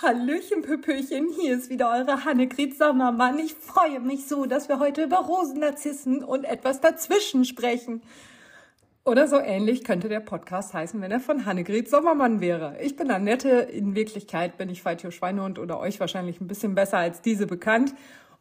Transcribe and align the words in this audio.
Hallöchen, 0.00 0.62
Püppöchen, 0.62 1.26
hier 1.40 1.56
ist 1.56 1.70
wieder 1.70 1.90
eure 1.90 2.24
Hannegret 2.24 2.78
Sommermann. 2.78 3.36
Ich 3.40 3.54
freue 3.54 3.98
mich 3.98 4.28
so, 4.28 4.46
dass 4.46 4.68
wir 4.68 4.78
heute 4.78 5.02
über 5.02 5.16
Rosennarzissen 5.16 6.22
und 6.22 6.44
etwas 6.44 6.80
dazwischen 6.80 7.44
sprechen. 7.44 8.00
Oder 9.04 9.26
so 9.26 9.40
ähnlich 9.40 9.82
könnte 9.82 10.08
der 10.08 10.20
Podcast 10.20 10.72
heißen, 10.72 11.00
wenn 11.00 11.10
er 11.10 11.18
von 11.18 11.46
Hannegret 11.46 11.90
Sommermann 11.90 12.40
wäre. 12.40 12.76
Ich 12.80 12.94
bin 12.94 13.10
Annette, 13.10 13.48
in 13.48 13.96
Wirklichkeit 13.96 14.56
bin 14.56 14.68
ich 14.68 14.82
Feitio 14.82 15.10
Schweinehund 15.10 15.58
oder 15.58 15.80
euch 15.80 15.98
wahrscheinlich 15.98 16.40
ein 16.40 16.46
bisschen 16.46 16.76
besser 16.76 16.98
als 16.98 17.20
diese 17.20 17.48
bekannt. 17.48 17.92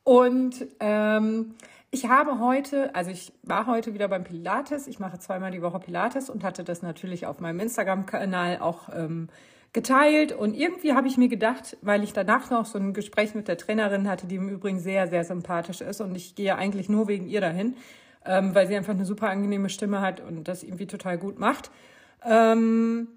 Und 0.03 0.63
ähm, 0.79 1.55
ich 1.89 2.07
habe 2.07 2.39
heute, 2.39 2.93
also 2.93 3.09
ich 3.09 3.33
war 3.41 3.65
heute 3.65 3.95
wieder 3.95 4.09
beim 4.09 4.25
Pilates. 4.25 4.85
Ich 4.85 4.99
mache 4.99 5.17
zweimal 5.17 5.49
die 5.49 5.63
Woche 5.63 5.79
Pilates 5.79 6.29
und 6.29 6.43
hatte 6.43 6.63
das 6.63 6.83
natürlich 6.83 7.25
auf 7.25 7.39
meinem 7.39 7.61
Instagram-Kanal 7.61 8.59
auch 8.59 8.89
ähm, 8.95 9.29
geteilt 9.73 10.31
und 10.31 10.55
irgendwie 10.55 10.93
habe 10.93 11.07
ich 11.07 11.17
mir 11.17 11.27
gedacht, 11.27 11.77
weil 11.81 12.03
ich 12.03 12.13
danach 12.13 12.49
noch 12.49 12.65
so 12.65 12.79
ein 12.79 12.93
Gespräch 12.93 13.35
mit 13.35 13.47
der 13.47 13.57
Trainerin 13.57 14.09
hatte, 14.09 14.27
die 14.27 14.35
im 14.35 14.49
Übrigen 14.49 14.79
sehr, 14.79 15.07
sehr 15.07 15.23
sympathisch 15.23 15.81
ist 15.81 16.01
und 16.01 16.15
ich 16.15 16.35
gehe 16.35 16.55
eigentlich 16.55 16.89
nur 16.89 17.07
wegen 17.07 17.27
ihr 17.27 17.41
dahin, 17.41 17.75
ähm, 18.25 18.55
weil 18.55 18.67
sie 18.67 18.75
einfach 18.75 18.93
eine 18.93 19.05
super 19.05 19.29
angenehme 19.29 19.69
Stimme 19.69 20.01
hat 20.01 20.19
und 20.19 20.47
das 20.47 20.63
irgendwie 20.63 20.87
total 20.87 21.17
gut 21.17 21.37
macht. 21.37 21.69
Ähm, 22.25 23.07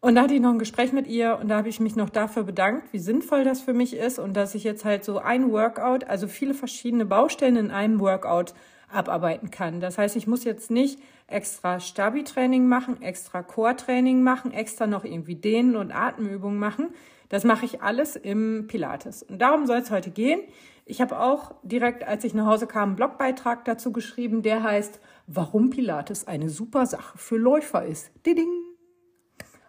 und 0.00 0.14
da 0.14 0.22
hatte 0.22 0.34
ich 0.34 0.40
noch 0.40 0.52
ein 0.52 0.60
Gespräch 0.60 0.92
mit 0.92 1.08
ihr 1.08 1.38
und 1.40 1.48
da 1.48 1.56
habe 1.56 1.68
ich 1.68 1.80
mich 1.80 1.96
noch 1.96 2.08
dafür 2.08 2.44
bedankt, 2.44 2.92
wie 2.92 3.00
sinnvoll 3.00 3.42
das 3.42 3.60
für 3.60 3.74
mich 3.74 3.96
ist 3.96 4.20
und 4.20 4.34
dass 4.34 4.54
ich 4.54 4.62
jetzt 4.62 4.84
halt 4.84 5.04
so 5.04 5.18
ein 5.18 5.50
Workout, 5.50 6.04
also 6.04 6.28
viele 6.28 6.54
verschiedene 6.54 7.04
Baustellen 7.04 7.56
in 7.56 7.70
einem 7.72 7.98
Workout 7.98 8.54
abarbeiten 8.90 9.50
kann. 9.50 9.80
Das 9.80 9.98
heißt, 9.98 10.16
ich 10.16 10.26
muss 10.26 10.44
jetzt 10.44 10.70
nicht 10.70 11.00
extra 11.26 11.80
Stabi-Training 11.80 12.66
machen, 12.66 13.02
extra 13.02 13.42
Core-Training 13.42 14.22
machen, 14.22 14.52
extra 14.52 14.86
noch 14.86 15.04
irgendwie 15.04 15.36
Dehnen 15.36 15.76
und 15.76 15.92
Atemübungen 15.92 16.58
machen. 16.58 16.88
Das 17.28 17.44
mache 17.44 17.66
ich 17.66 17.82
alles 17.82 18.16
im 18.16 18.66
Pilates. 18.68 19.22
Und 19.22 19.40
darum 19.40 19.66
soll 19.66 19.78
es 19.78 19.90
heute 19.90 20.10
gehen. 20.10 20.40
Ich 20.86 21.02
habe 21.02 21.20
auch 21.20 21.54
direkt, 21.62 22.02
als 22.04 22.24
ich 22.24 22.32
nach 22.32 22.46
Hause 22.46 22.66
kam, 22.66 22.90
einen 22.90 22.96
Blogbeitrag 22.96 23.66
dazu 23.66 23.92
geschrieben, 23.92 24.42
der 24.42 24.62
heißt, 24.62 25.00
warum 25.26 25.68
Pilates 25.68 26.26
eine 26.26 26.48
super 26.48 26.86
Sache 26.86 27.18
für 27.18 27.36
Läufer 27.36 27.84
ist. 27.84 28.10
Diding. 28.24 28.48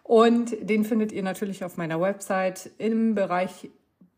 Und 0.02 0.56
den 0.62 0.84
findet 0.84 1.12
ihr 1.12 1.22
natürlich 1.22 1.62
auf 1.62 1.76
meiner 1.76 2.00
Website 2.00 2.70
im 2.78 3.14
Bereich 3.14 3.70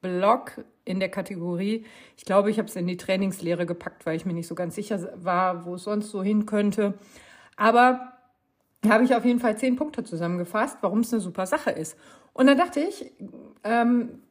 Blog 0.03 0.65
in 0.85 1.01
der 1.01 1.09
Kategorie. 1.09 1.87
Ich 2.17 2.25
glaube, 2.25 2.51
ich 2.51 2.59
habe 2.59 2.69
es 2.69 2.77
in 2.77 2.87
die 2.87 2.97
Trainingslehre 2.97 3.65
gepackt, 3.65 4.05
weil 4.05 4.17
ich 4.17 4.27
mir 4.27 4.35
nicht 4.35 4.49
so 4.49 4.55
ganz 4.55 4.75
sicher 4.75 5.09
war, 5.17 5.65
wo 5.65 5.77
es 5.77 5.85
sonst 5.85 6.11
so 6.11 6.23
hin 6.23 6.45
könnte. 6.45 6.95
Aber 7.57 8.13
da 8.83 8.91
habe 8.91 9.05
ich 9.05 9.15
auf 9.15 9.25
jeden 9.25 9.41
Fall 9.41 9.57
zehn 9.57 9.77
Punkte 9.77 10.05
zusammengefasst, 10.05 10.79
warum 10.83 11.01
es 11.01 11.13
eine 11.13 11.23
super 11.23 11.47
Sache 11.47 11.71
ist. 11.71 11.97
Und 12.33 12.47
dann 12.49 12.59
dachte 12.59 12.81
ich, 12.81 13.13
ähm, 13.65 14.23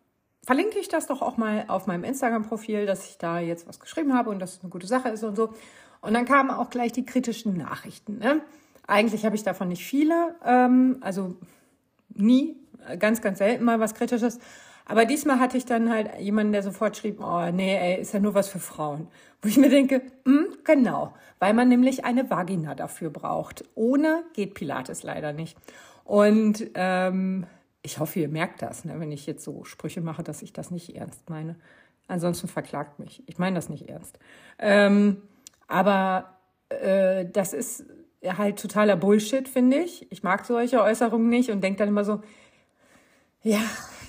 verlinke 0.43 0.79
ich 0.79 0.89
das 0.89 1.07
doch 1.07 1.21
auch 1.21 1.37
mal 1.37 1.65
auf 1.67 1.87
meinem 1.87 2.03
Instagram-Profil, 2.03 2.85
dass 2.85 3.09
ich 3.09 3.17
da 3.17 3.39
jetzt 3.39 3.67
was 3.67 3.79
geschrieben 3.79 4.13
habe 4.13 4.29
und 4.29 4.39
dass 4.39 4.55
es 4.55 4.61
eine 4.61 4.69
gute 4.69 4.87
Sache 4.87 5.09
ist 5.09 5.23
und 5.23 5.35
so. 5.35 5.53
Und 6.01 6.13
dann 6.13 6.25
kamen 6.25 6.49
auch 6.49 6.69
gleich 6.69 6.91
die 6.91 7.05
kritischen 7.05 7.57
Nachrichten. 7.57 8.17
Ne? 8.17 8.41
Eigentlich 8.87 9.25
habe 9.25 9.35
ich 9.35 9.43
davon 9.43 9.69
nicht 9.69 9.85
viele, 9.85 10.35
ähm, 10.45 10.97
also 11.01 11.35
nie, 12.09 12.57
ganz, 12.99 13.21
ganz 13.21 13.37
selten 13.37 13.63
mal 13.63 13.79
was 13.79 13.93
Kritisches. 13.93 14.39
Aber 14.85 15.05
diesmal 15.05 15.39
hatte 15.39 15.57
ich 15.57 15.65
dann 15.65 15.89
halt 15.89 16.19
jemanden, 16.19 16.53
der 16.53 16.63
sofort 16.63 16.97
schrieb, 16.97 17.19
oh 17.21 17.49
nee, 17.51 17.75
ey, 17.77 18.01
ist 18.01 18.13
ja 18.13 18.19
nur 18.19 18.33
was 18.33 18.49
für 18.49 18.59
Frauen. 18.59 19.07
Wo 19.41 19.47
ich 19.47 19.57
mir 19.57 19.69
denke, 19.69 20.01
hm, 20.25 20.47
genau, 20.63 21.13
weil 21.39 21.53
man 21.53 21.67
nämlich 21.69 22.05
eine 22.05 22.29
Vagina 22.29 22.75
dafür 22.75 23.09
braucht. 23.09 23.63
Ohne 23.75 24.23
geht 24.33 24.53
Pilates 24.53 25.03
leider 25.03 25.33
nicht. 25.33 25.57
Und 26.03 26.69
ähm, 26.75 27.45
ich 27.81 27.99
hoffe, 27.99 28.19
ihr 28.19 28.29
merkt 28.29 28.61
das, 28.61 28.85
ne, 28.85 28.99
wenn 28.99 29.11
ich 29.11 29.25
jetzt 29.25 29.43
so 29.43 29.63
Sprüche 29.63 30.01
mache, 30.01 30.23
dass 30.23 30.41
ich 30.41 30.53
das 30.53 30.71
nicht 30.71 30.95
ernst 30.95 31.29
meine. 31.29 31.55
Ansonsten 32.07 32.47
verklagt 32.47 32.99
mich. 32.99 33.23
Ich 33.27 33.39
meine 33.39 33.55
das 33.55 33.69
nicht 33.69 33.89
ernst. 33.89 34.19
Ähm, 34.59 35.21
aber 35.67 36.37
äh, 36.69 37.25
das 37.25 37.53
ist 37.53 37.85
halt 38.23 38.59
totaler 38.59 38.95
Bullshit, 38.95 39.47
finde 39.47 39.77
ich. 39.77 40.11
Ich 40.11 40.21
mag 40.21 40.45
solche 40.45 40.81
Äußerungen 40.81 41.29
nicht 41.29 41.49
und 41.49 41.61
denke 41.61 41.79
dann 41.79 41.87
immer 41.87 42.03
so, 42.03 42.21
ja, 43.41 43.61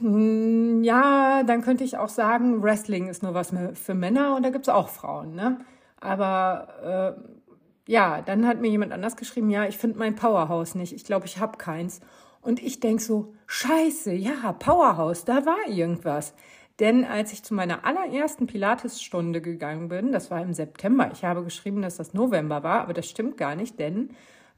ja, 0.02 1.42
dann 1.44 1.62
könnte 1.62 1.84
ich 1.84 1.96
auch 1.96 2.08
sagen, 2.08 2.62
Wrestling 2.62 3.08
ist 3.08 3.22
nur 3.22 3.34
was 3.34 3.52
für 3.74 3.94
Männer 3.94 4.34
und 4.36 4.42
da 4.42 4.50
gibt's 4.50 4.68
auch 4.68 4.88
Frauen, 4.88 5.34
ne? 5.34 5.60
Aber 6.00 7.16
äh, 7.16 7.90
ja, 7.90 8.22
dann 8.22 8.46
hat 8.46 8.60
mir 8.60 8.68
jemand 8.68 8.92
anders 8.92 9.16
geschrieben, 9.16 9.50
ja, 9.50 9.64
ich 9.66 9.78
finde 9.78 9.98
mein 9.98 10.16
Powerhouse 10.16 10.74
nicht. 10.74 10.92
Ich 10.92 11.04
glaube, 11.04 11.26
ich 11.26 11.38
habe 11.38 11.58
keins. 11.58 12.00
Und 12.40 12.60
ich 12.60 12.80
denk 12.80 13.00
so, 13.00 13.34
scheiße, 13.46 14.12
ja, 14.12 14.52
Powerhouse, 14.52 15.24
da 15.24 15.46
war 15.46 15.68
irgendwas. 15.68 16.34
Denn 16.80 17.04
als 17.04 17.32
ich 17.32 17.44
zu 17.44 17.54
meiner 17.54 17.84
allerersten 17.84 18.46
Pilatesstunde 18.46 19.40
gegangen 19.40 19.88
bin, 19.88 20.10
das 20.10 20.30
war 20.30 20.42
im 20.42 20.54
September, 20.54 21.10
ich 21.12 21.24
habe 21.24 21.44
geschrieben, 21.44 21.82
dass 21.82 21.96
das 21.96 22.14
November 22.14 22.64
war, 22.64 22.80
aber 22.80 22.94
das 22.94 23.08
stimmt 23.08 23.36
gar 23.36 23.54
nicht, 23.54 23.78
denn 23.78 24.10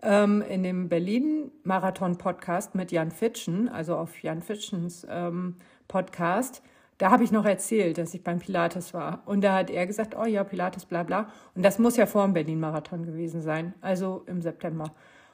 ähm, 0.04 0.42
in 0.48 0.62
dem 0.62 0.88
Berlin-Marathon-Podcast 0.88 2.74
mit 2.74 2.92
Jan 2.92 3.10
Fitschen, 3.10 3.68
also 3.68 3.96
auf 3.96 4.22
Jan 4.22 4.42
Fitschens 4.42 5.06
ähm, 5.10 5.56
Podcast, 5.88 6.62
da 6.98 7.10
habe 7.10 7.24
ich 7.24 7.32
noch 7.32 7.44
erzählt, 7.44 7.98
dass 7.98 8.14
ich 8.14 8.22
beim 8.22 8.38
Pilates 8.38 8.94
war. 8.94 9.22
Und 9.26 9.42
da 9.42 9.56
hat 9.56 9.70
er 9.70 9.86
gesagt, 9.86 10.16
oh 10.16 10.26
ja, 10.26 10.44
Pilates, 10.44 10.86
bla 10.86 11.02
bla. 11.02 11.28
Und 11.54 11.64
das 11.64 11.78
muss 11.78 11.96
ja 11.96 12.06
vor 12.06 12.24
dem 12.24 12.34
Berlin-Marathon 12.34 13.04
gewesen 13.04 13.42
sein, 13.42 13.74
also 13.80 14.22
im 14.26 14.42
September. 14.42 14.92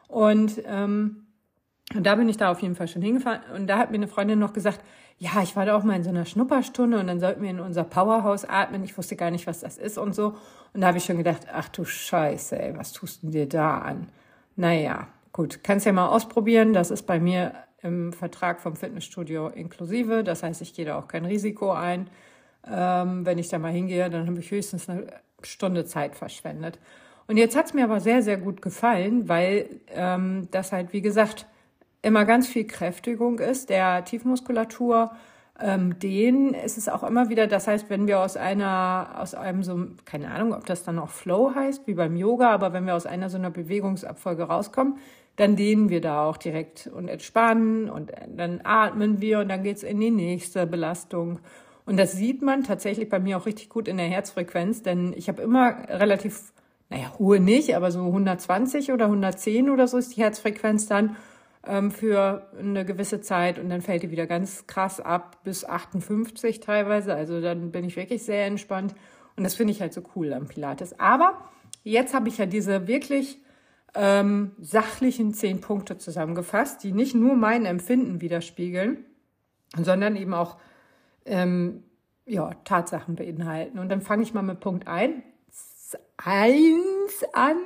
Und, 0.09 0.63
ähm, 0.65 1.27
und 1.95 2.07
da 2.07 2.15
bin 2.15 2.29
ich 2.29 2.37
da 2.37 2.51
auf 2.51 2.63
jeden 2.63 2.77
Fall 2.77 2.89
schon 2.89 3.03
hingefahren. 3.03 3.43
Und 3.55 3.67
da 3.67 3.79
hat 3.79 3.91
mir 3.91 3.97
eine 3.97 4.09
Freundin 4.09 4.39
noch 4.39 4.53
gesagt, 4.53 4.81
ja, 5.19 5.43
ich 5.43 5.55
war 5.55 5.67
da 5.67 5.77
auch 5.77 5.85
mal 5.85 5.97
in 5.97 6.03
so 6.03 6.09
einer 6.09 6.25
Schnupperstunde 6.25 6.99
und 6.99 7.07
dann 7.07 7.21
sollten 7.21 7.43
wir 7.43 7.51
in 7.51 7.61
unser 7.61 7.85
Powerhouse 7.85 8.47
atmen. 8.47 8.83
Ich 8.85 8.97
wusste 8.97 9.17
gar 9.17 9.31
nicht, 9.31 9.47
was 9.47 9.61
das 9.61 9.77
ist 9.77 9.99
und 9.99 10.15
so. 10.15 10.35
Und 10.73 10.81
da 10.81 10.87
habe 10.87 10.99
ich 10.99 11.05
schon 11.05 11.19
gedacht, 11.19 11.47
ach 11.53 11.69
du 11.69 11.85
Scheiße, 11.85 12.59
ey, 12.59 12.77
was 12.77 12.93
tust 12.93 13.23
du 13.23 13.29
dir 13.29 13.47
da 13.47 13.79
an? 13.79 14.09
Naja, 14.57 15.09
gut, 15.33 15.63
kannst 15.63 15.87
ja 15.87 15.93
mal 15.93 16.09
ausprobieren. 16.09 16.73
Das 16.73 16.91
ist 16.91 17.07
bei 17.07 17.19
mir 17.21 17.55
im 17.83 18.13
Vertrag 18.13 18.61
vom 18.61 18.77
Fitnessstudio 18.77 19.49
inklusive. 19.49 20.23
Das 20.25 20.43
heißt, 20.43 20.61
ich 20.63 20.75
gehe 20.75 20.85
da 20.85 20.99
auch 20.99 21.09
kein 21.09 21.25
Risiko 21.25 21.73
ein. 21.73 22.11
Ähm, 22.67 23.25
wenn 23.25 23.39
ich 23.39 23.49
da 23.49 23.59
mal 23.59 23.73
hingehe, 23.73 24.11
dann 24.11 24.27
habe 24.27 24.39
ich 24.39 24.51
höchstens 24.51 24.89
eine 24.89 25.07
Stunde 25.43 25.85
Zeit 25.87 26.15
verschwendet. 26.15 26.79
Und 27.27 27.37
jetzt 27.37 27.57
hat 27.57 27.67
es 27.67 27.75
mir 27.75 27.85
aber 27.85 28.01
sehr, 28.01 28.23
sehr 28.23 28.37
gut 28.37 28.61
gefallen, 28.61 29.29
weil 29.29 29.81
ähm, 29.89 30.49
das 30.51 30.73
halt, 30.73 30.93
wie 30.93 31.01
gesagt, 31.01 31.47
immer 32.03 32.25
ganz 32.25 32.49
viel 32.49 32.67
Kräftigung 32.67 33.39
ist 33.39 33.71
der 33.71 34.05
Tiefmuskulatur 34.05 35.13
ähm, 35.63 35.99
den 35.99 36.55
ist 36.55 36.79
es 36.79 36.89
auch 36.89 37.03
immer 37.03 37.29
wieder, 37.29 37.47
das 37.47 37.67
heißt, 37.67 37.91
wenn 37.91 38.07
wir 38.07 38.21
aus 38.21 38.37
einer, 38.37 39.17
aus 39.19 39.35
einem 39.35 39.63
so, 39.63 39.79
keine 40.05 40.31
Ahnung, 40.31 40.55
ob 40.55 40.67
das 40.67 40.83
dann 40.83 40.99
auch 40.99 41.11
Flow 41.11 41.55
heißt, 41.55 41.87
wie 41.87 41.95
beim 41.95 42.17
Yoga, 42.17 42.51
aber 42.51 42.73
wenn 42.73 42.87
wir 42.87 42.95
aus 42.95 43.07
einer 43.07 43.31
so 43.31 43.39
einer 43.39 43.51
Bewegungsabfolge 43.51 44.45
rauskommen, 44.45 44.99
dann 45.37 45.57
dehnen 45.57 45.89
wir 45.89 46.01
da 46.01 46.25
auch 46.25 46.37
direkt 46.37 46.87
und 46.87 47.09
entspannen 47.09 47.89
und 47.89 48.13
dann 48.29 48.61
atmen 48.65 49.21
wir 49.21 49.41
und 49.41 49.49
dann 49.49 49.63
geht's 49.63 49.83
in 49.83 50.01
die 50.01 50.11
nächste 50.11 50.67
Belastung. 50.67 51.39
Und 51.87 51.97
das 51.99 52.13
sieht 52.13 52.43
man 52.43 52.63
tatsächlich 52.63 53.09
bei 53.09 53.19
mir 53.19 53.39
auch 53.39 53.47
richtig 53.47 53.69
gut 53.69 53.89
in 53.89 53.97
der 53.97 54.07
Herzfrequenz, 54.07 54.83
denn 54.83 55.15
ich 55.17 55.29
habe 55.29 55.43
immer 55.43 55.89
relativ, 55.89 56.53
naja, 56.89 57.13
hohe 57.19 57.41
nicht, 57.41 57.75
aber 57.75 57.91
so 57.91 58.05
120 58.05 58.93
oder 58.93 59.07
110 59.07 59.71
oder 59.71 59.89
so 59.89 59.99
ist 59.99 60.17
die 60.17 60.23
Herzfrequenz 60.23 60.87
dann 60.87 61.17
ähm, 61.67 61.91
für 61.91 62.51
eine 62.59 62.85
gewisse 62.85 63.21
Zeit 63.21 63.59
und 63.59 63.69
dann 63.69 63.83
fällt 63.83 64.03
die 64.03 64.11
wieder 64.11 64.27
ganz 64.27 64.67
krass 64.67 65.01
ab 65.01 65.39
bis 65.45 65.65
58 65.65 66.61
teilweise. 66.61 67.15
Also 67.15 67.41
dann 67.41 67.71
bin 67.71 67.85
ich 67.85 67.97
wirklich 67.97 68.23
sehr 68.23 68.47
entspannt 68.47 68.95
und 69.37 69.45
das 69.45 69.55
finde 69.55 69.73
ich 69.73 69.81
halt 69.81 69.93
so 69.93 70.03
cool 70.17 70.33
am 70.33 70.47
Pilates. 70.47 70.99
Aber 70.99 71.45
jetzt 71.83 72.15
habe 72.15 72.29
ich 72.29 72.39
ja 72.39 72.47
diese 72.47 72.87
wirklich 72.87 73.39
ähm, 73.95 74.53
sachlichen 74.61 75.35
zehn 75.35 75.61
Punkte 75.61 75.99
zusammengefasst, 75.99 76.83
die 76.85 76.93
nicht 76.93 77.15
nur 77.15 77.35
mein 77.35 77.67
Empfinden 77.67 78.21
widerspiegeln, 78.21 79.05
sondern 79.77 80.17
eben 80.17 80.35
auch 80.35 80.59
ähm, 81.27 81.83
ja, 82.27 82.51
Tatsachen 82.65 83.17
beinhalten. 83.17 83.79
Und 83.79 83.89
dann 83.89 84.01
fange 84.01 84.23
ich 84.23 84.35
mal 84.35 84.43
mit 84.43 84.61
Punkt 84.61 84.87
ein, 84.87 85.23
eins 86.17 87.25
an. 87.33 87.57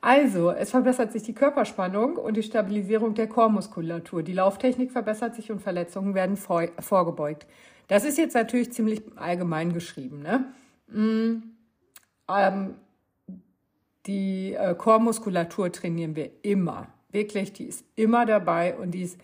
Also, 0.00 0.50
es 0.50 0.70
verbessert 0.70 1.12
sich 1.12 1.22
die 1.22 1.34
Körperspannung 1.34 2.16
und 2.16 2.36
die 2.36 2.42
Stabilisierung 2.42 3.14
der 3.14 3.28
Chormuskulatur. 3.28 4.22
Die 4.22 4.32
Lauftechnik 4.32 4.92
verbessert 4.92 5.34
sich 5.34 5.52
und 5.52 5.60
Verletzungen 5.60 6.14
werden 6.14 6.36
vor, 6.36 6.66
vorgebeugt. 6.80 7.46
Das 7.88 8.04
ist 8.04 8.18
jetzt 8.18 8.34
natürlich 8.34 8.72
ziemlich 8.72 9.02
allgemein 9.16 9.72
geschrieben. 9.72 10.22
Ne? 10.22 10.46
Mm, 10.88 11.42
ähm, 12.28 12.74
die 14.06 14.54
äh, 14.54 14.74
Chormuskulatur 14.74 15.70
trainieren 15.70 16.16
wir 16.16 16.30
immer. 16.42 16.88
Wirklich, 17.10 17.52
die 17.52 17.64
ist 17.64 17.84
immer 17.96 18.24
dabei 18.24 18.76
und 18.76 18.92
die 18.92 19.02
ist 19.02 19.18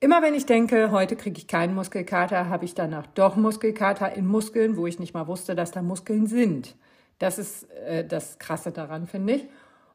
immer, 0.00 0.22
wenn 0.22 0.34
ich 0.34 0.46
denke, 0.46 0.90
heute 0.92 1.16
kriege 1.16 1.38
ich 1.38 1.48
keinen 1.48 1.74
Muskelkater, 1.74 2.48
habe 2.48 2.64
ich 2.64 2.74
danach 2.74 3.06
doch 3.08 3.36
Muskelkater 3.36 4.14
in 4.14 4.26
Muskeln, 4.26 4.76
wo 4.76 4.86
ich 4.86 4.98
nicht 4.98 5.12
mal 5.12 5.26
wusste, 5.26 5.54
dass 5.54 5.72
da 5.72 5.82
Muskeln 5.82 6.26
sind. 6.26 6.76
Das 7.18 7.38
ist 7.38 7.70
äh, 7.70 8.06
das 8.06 8.38
Krasse 8.38 8.72
daran, 8.72 9.06
finde 9.06 9.34
ich. 9.34 9.48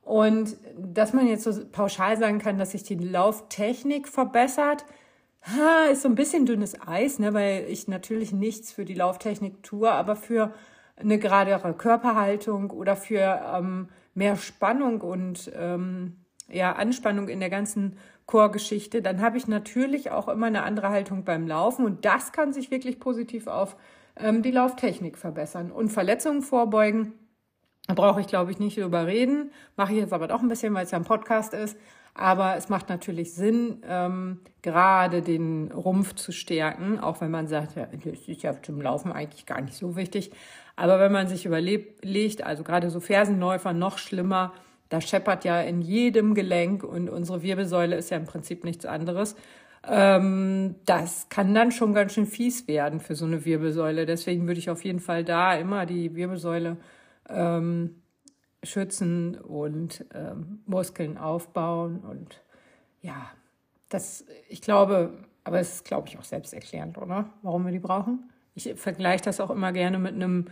Und 0.04 0.58
dass 0.78 1.14
man 1.14 1.28
jetzt 1.28 1.44
so 1.44 1.66
pauschal 1.72 2.18
sagen 2.18 2.40
kann, 2.40 2.58
dass 2.58 2.72
sich 2.72 2.84
die 2.84 2.96
Lauftechnik 2.96 4.08
verbessert, 4.08 4.86
ha, 5.44 5.86
ist 5.92 6.02
so 6.02 6.10
ein 6.10 6.16
bisschen 6.16 6.46
dünnes 6.46 6.76
Eis, 6.88 7.20
ne, 7.20 7.34
weil 7.34 7.66
ich 7.70 7.88
natürlich 7.88 8.32
nichts 8.32 8.72
für 8.72 8.86
die 8.86 8.96
Lauftechnik 8.96 9.64
tue, 9.64 9.92
aber 9.92 10.16
für 10.16 10.54
eine 10.96 11.18
geradere 11.18 11.74
Körperhaltung 11.74 12.72
oder 12.72 12.96
für 12.96 13.42
ähm, 13.56 13.90
mehr 14.14 14.36
Spannung 14.36 15.02
und 15.02 15.52
ähm, 15.56 16.18
ja, 16.50 16.74
Anspannung 16.74 17.30
in 17.30 17.40
der 17.40 17.50
ganzen 17.50 17.98
Chorgeschichte, 18.26 19.02
dann 19.02 19.22
habe 19.22 19.38
ich 19.38 19.48
natürlich 19.48 20.12
auch 20.12 20.28
immer 20.28 20.48
eine 20.48 20.64
andere 20.64 20.90
Haltung 20.90 21.24
beim 21.24 21.48
Laufen 21.48 21.86
und 21.86 22.06
das 22.06 22.32
kann 22.32 22.54
sich 22.54 22.72
wirklich 22.72 23.00
positiv 23.00 23.48
auf 23.48 23.76
ähm, 24.18 24.42
die 24.42 24.52
Lauftechnik 24.52 25.18
verbessern 25.18 25.72
und 25.72 25.90
Verletzungen 25.90 26.42
vorbeugen. 26.42 27.14
Da 27.88 27.94
brauche 27.94 28.22
ich, 28.22 28.28
glaube 28.28 28.52
ich, 28.52 28.60
nicht 28.60 28.78
drüber 28.78 29.08
reden. 29.08 29.52
Mache 29.76 29.94
ich 29.94 30.00
jetzt 30.00 30.14
aber 30.14 30.28
doch 30.28 30.42
ein 30.42 30.48
bisschen, 30.48 30.74
weil 30.74 30.86
es 30.86 30.92
ja 30.92 30.98
ein 30.98 31.04
Podcast 31.06 31.54
ist. 31.54 31.78
Aber 32.14 32.58
es 32.58 32.70
macht 32.70 32.90
natürlich 32.90 33.34
Sinn, 33.34 33.82
ähm, 33.88 34.42
gerade 34.62 35.22
den 35.22 35.72
Rumpf 35.72 36.14
zu 36.16 36.32
stärken, 36.32 37.00
auch 37.00 37.22
wenn 37.22 37.32
man 37.32 37.48
sagt, 37.48 37.76
ja, 37.78 37.86
das 37.86 38.28
ist 38.28 38.44
ja 38.44 38.62
zum 38.62 38.82
Laufen 38.82 39.14
eigentlich 39.14 39.46
gar 39.46 39.62
nicht 39.62 39.76
so 39.76 39.96
wichtig. 39.96 40.32
Aber 40.76 41.00
wenn 41.00 41.12
man 41.12 41.28
sich 41.28 41.46
überlegt, 41.46 42.44
also 42.44 42.64
gerade 42.64 42.90
so 42.90 43.00
Fersenläufer 43.00 43.72
noch 43.72 43.98
schlimmer, 43.98 44.54
da 44.90 45.00
scheppert 45.00 45.46
ja 45.46 45.62
in 45.62 45.82
jedem 45.82 46.34
Gelenk 46.34 46.84
und 46.84 47.10
unsere 47.10 47.44
Wirbelsäule 47.44 47.96
ist 47.96 48.10
ja 48.10 48.18
im 48.18 48.26
Prinzip 48.26 48.66
nichts 48.66 48.86
anderes. 48.86 49.38
Ähm, 49.88 50.76
das 50.86 51.30
kann 51.30 51.54
dann 51.54 51.72
schon 51.72 51.94
ganz 51.94 52.14
schön 52.14 52.28
fies 52.28 52.68
werden 52.68 53.00
für 53.00 53.16
so 53.16 53.26
eine 53.26 53.46
Wirbelsäule. 53.46 54.06
Deswegen 54.06 54.48
würde 54.48 54.60
ich 54.60 54.70
auf 54.70 54.84
jeden 54.84 55.00
Fall 55.00 55.24
da 55.24 55.56
immer 55.56 55.86
die 55.86 56.16
Wirbelsäule 56.16 56.78
ähm, 57.30 58.02
schützen 58.64 59.36
und 59.40 60.06
ähm, 60.14 60.60
Muskeln 60.66 61.18
aufbauen. 61.18 62.00
Und 62.00 62.42
ja, 63.02 63.32
das, 63.90 64.26
ich 64.50 64.62
glaube, 64.62 65.14
aber 65.44 65.60
es 65.60 65.76
ist, 65.76 65.86
glaube 65.86 66.08
ich, 66.08 66.18
auch 66.20 66.24
selbsterklärend, 66.24 66.98
oder? 66.98 67.30
Warum 67.42 67.66
wir 67.66 67.72
die 67.72 67.80
brauchen. 67.80 68.30
Ich 68.54 68.72
vergleiche 68.76 69.24
das 69.24 69.40
auch 69.40 69.50
immer 69.50 69.72
gerne 69.72 69.98
mit 69.98 70.14
einem 70.14 70.46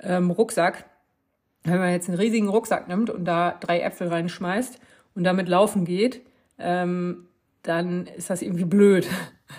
ähm, 0.00 0.30
Rucksack. 0.30 0.84
Wenn 1.64 1.78
man 1.78 1.90
jetzt 1.90 2.08
einen 2.08 2.18
riesigen 2.18 2.48
Rucksack 2.48 2.86
nimmt 2.86 3.10
und 3.10 3.24
da 3.24 3.56
drei 3.58 3.80
Äpfel 3.80 4.08
reinschmeißt 4.08 4.78
und 5.16 5.24
damit 5.24 5.48
laufen 5.48 5.84
geht, 5.84 6.20
ähm, 6.58 7.25
dann 7.68 8.06
ist 8.06 8.30
das 8.30 8.42
irgendwie 8.42 8.64
blöd, 8.64 9.08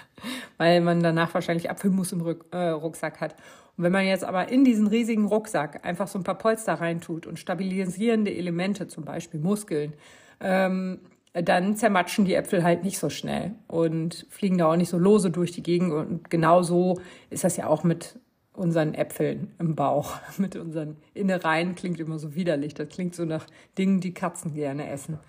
weil 0.58 0.82
man 0.82 1.02
danach 1.02 1.34
wahrscheinlich 1.34 1.70
Apfelmus 1.70 2.12
im 2.12 2.22
Ruck, 2.22 2.46
äh, 2.52 2.70
Rucksack 2.70 3.22
hat. 3.22 3.36
Und 3.78 3.84
wenn 3.84 3.92
man 3.92 4.06
jetzt 4.06 4.24
aber 4.24 4.50
in 4.50 4.64
diesen 4.64 4.88
riesigen 4.88 5.26
Rucksack 5.26 5.86
einfach 5.86 6.08
so 6.08 6.18
ein 6.18 6.24
paar 6.24 6.38
Polster 6.38 6.74
reintut 6.74 7.28
und 7.28 7.38
stabilisierende 7.38 8.34
Elemente, 8.34 8.88
zum 8.88 9.06
Beispiel 9.06 9.40
Muskeln, 9.40 9.94
ähm, 10.40 11.00
dann 11.34 11.76
zermatschen 11.76 12.26
die 12.26 12.34
Äpfel 12.34 12.64
halt 12.64 12.84
nicht 12.84 12.98
so 12.98 13.10
schnell 13.10 13.54
und 13.68 14.26
fliegen 14.30 14.58
da 14.58 14.72
auch 14.72 14.76
nicht 14.76 14.90
so 14.90 14.98
lose 14.98 15.30
durch 15.30 15.52
die 15.52 15.62
Gegend. 15.62 15.94
Und 15.94 16.30
genau 16.30 16.64
so 16.64 17.00
ist 17.30 17.44
das 17.44 17.58
ja 17.58 17.68
auch 17.68 17.84
mit 17.84 18.20
unseren 18.54 18.96
Äpfeln 18.96 19.54
im 19.60 19.76
Bauch, 19.76 20.18
mit 20.38 20.56
unseren 20.56 20.98
Innereien. 21.14 21.76
Klingt 21.76 22.00
immer 22.00 22.18
so 22.18 22.36
widerlich. 22.36 22.74
Das 22.74 22.90
klingt 22.90 23.16
so 23.16 23.26
nach 23.26 23.46
Dingen, 23.78 24.02
die 24.02 24.14
Katzen 24.14 24.54
gerne 24.54 24.90
essen. 24.90 25.20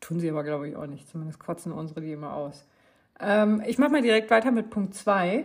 Tun 0.00 0.20
sie 0.20 0.30
aber, 0.30 0.44
glaube 0.44 0.68
ich, 0.68 0.76
auch 0.76 0.86
nicht. 0.86 1.08
Zumindest 1.08 1.38
kotzen 1.38 1.72
unsere 1.72 2.00
die 2.00 2.12
immer 2.12 2.34
aus. 2.34 2.66
Ähm, 3.20 3.62
ich 3.66 3.78
mache 3.78 3.92
mal 3.92 4.02
direkt 4.02 4.30
weiter 4.30 4.50
mit 4.50 4.70
Punkt 4.70 4.94
2. 4.94 5.44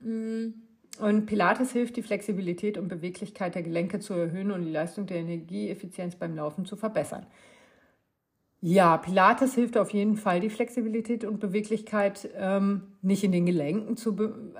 Und 0.00 1.26
Pilates 1.26 1.72
hilft, 1.72 1.96
die 1.96 2.02
Flexibilität 2.02 2.78
und 2.78 2.88
Beweglichkeit 2.88 3.54
der 3.54 3.62
Gelenke 3.62 4.00
zu 4.00 4.14
erhöhen 4.14 4.50
und 4.50 4.62
die 4.62 4.70
Leistung 4.70 5.06
der 5.06 5.18
Energieeffizienz 5.18 6.16
beim 6.16 6.36
Laufen 6.36 6.66
zu 6.66 6.76
verbessern. 6.76 7.26
Ja, 8.60 8.96
Pilates 8.96 9.54
hilft 9.54 9.76
auf 9.76 9.90
jeden 9.90 10.16
Fall, 10.16 10.40
die 10.40 10.50
Flexibilität 10.50 11.24
und 11.24 11.40
Beweglichkeit 11.40 12.30
ähm, 12.34 12.94
nicht 13.02 13.24
in 13.24 13.32
den 13.32 13.44
Gelenken 13.44 13.96
zu, 13.96 14.16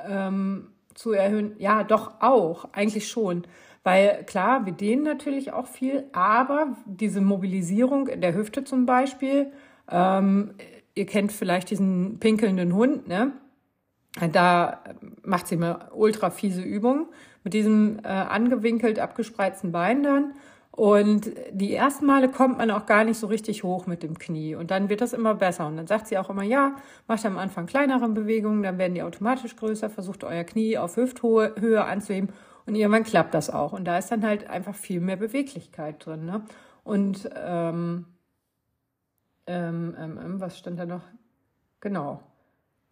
ähm, 0.07 0.73
zu 0.95 1.13
erhöhen. 1.13 1.55
Ja, 1.59 1.85
doch 1.85 2.21
auch, 2.21 2.67
eigentlich 2.73 3.09
schon. 3.09 3.47
Weil 3.85 4.25
klar, 4.25 4.65
wir 4.65 4.73
dehnen 4.73 5.03
natürlich 5.03 5.53
auch 5.53 5.67
viel, 5.67 6.05
aber 6.13 6.77
diese 6.87 7.21
Mobilisierung 7.21 8.09
in 8.09 8.23
der 8.23 8.35
Hüfte 8.35 8.65
zum 8.65 8.87
Beispiel, 8.87 9.53
ähm, 9.91 10.55
ihr 10.95 11.07
kennt 11.07 11.33
vielleicht 11.33 11.71
diesen 11.71 12.19
pinkelnden 12.19 12.75
Hund, 12.75 13.07
ne? 13.07 13.33
Da 14.33 14.85
macht 15.23 15.49
sie 15.49 15.57
immer 15.57 15.91
ultra 15.93 16.31
fiese 16.31 16.63
Übungen 16.63 17.07
mit 17.43 17.53
diesem 17.53 17.99
äh, 18.05 18.09
angewinkelt 18.09 18.99
abgespreizten 19.01 19.73
Bein 19.73 20.03
dann. 20.03 20.35
Und 20.71 21.31
die 21.53 21.75
ersten 21.75 22.07
Male 22.07 22.29
kommt 22.29 22.59
man 22.59 22.71
auch 22.71 22.87
gar 22.87 23.05
nicht 23.05 23.19
so 23.19 23.29
richtig 23.29 23.63
hoch 23.63 23.87
mit 23.87 24.03
dem 24.03 24.19
Knie. 24.19 24.57
Und 24.57 24.71
dann 24.71 24.89
wird 24.89 25.01
das 25.01 25.13
immer 25.13 25.35
besser. 25.35 25.67
Und 25.67 25.77
dann 25.77 25.87
sagt 25.87 26.09
sie 26.09 26.19
auch 26.19 26.31
immer, 26.31 26.43
ja, 26.43 26.77
macht 27.07 27.25
am 27.27 27.39
Anfang 27.39 27.67
kleinere 27.67 28.09
Bewegungen, 28.09 28.63
dann 28.63 28.79
werden 28.79 28.95
die 28.95 29.03
automatisch 29.03 29.55
größer, 29.55 29.91
versucht 29.91 30.25
euer 30.25 30.43
Knie 30.43 30.79
auf 30.79 30.97
Hüfthöhe 30.97 31.55
Höhe 31.59 31.85
anzuheben. 31.85 32.31
Und 32.67 32.75
irgendwann 32.75 33.05
klappt 33.05 33.35
das 33.35 33.51
auch. 33.51 33.73
Und 33.73 33.85
da 33.85 33.99
ist 33.99 34.11
dann 34.11 34.25
halt 34.25 34.49
einfach 34.49 34.75
viel 34.75 35.01
mehr 35.01 35.17
Beweglichkeit 35.17 36.05
drin. 36.05 36.25
Ne? 36.25 36.43
Und 36.83 37.29
ähm, 37.35 38.07
ähm, 39.47 39.95
ähm, 39.99 40.19
ähm 40.23 40.41
was 40.41 40.59
stand 40.59 40.79
da 40.79 40.87
noch? 40.87 41.03
Genau. 41.81 42.23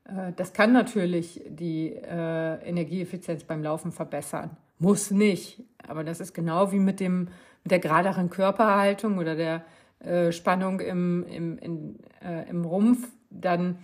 Äh, 0.04 0.32
das 0.36 0.52
kann 0.52 0.72
natürlich 0.72 1.42
die 1.48 1.94
äh, 1.94 2.68
Energieeffizienz 2.68 3.44
beim 3.44 3.62
Laufen 3.62 3.92
verbessern. 3.92 4.56
Muss 4.78 5.10
nicht. 5.10 5.62
Aber 5.86 6.04
das 6.04 6.20
ist 6.20 6.34
genau 6.34 6.72
wie 6.72 6.78
mit, 6.78 7.00
dem, 7.00 7.28
mit 7.64 7.70
der 7.70 7.78
geraderen 7.78 8.28
Körperhaltung 8.28 9.18
oder 9.18 9.36
der 9.36 9.64
äh, 10.00 10.32
Spannung 10.32 10.80
im, 10.80 11.24
im, 11.28 11.58
in, 11.58 11.98
äh, 12.22 12.48
im 12.48 12.64
Rumpf. 12.64 13.08
Dann 13.30 13.78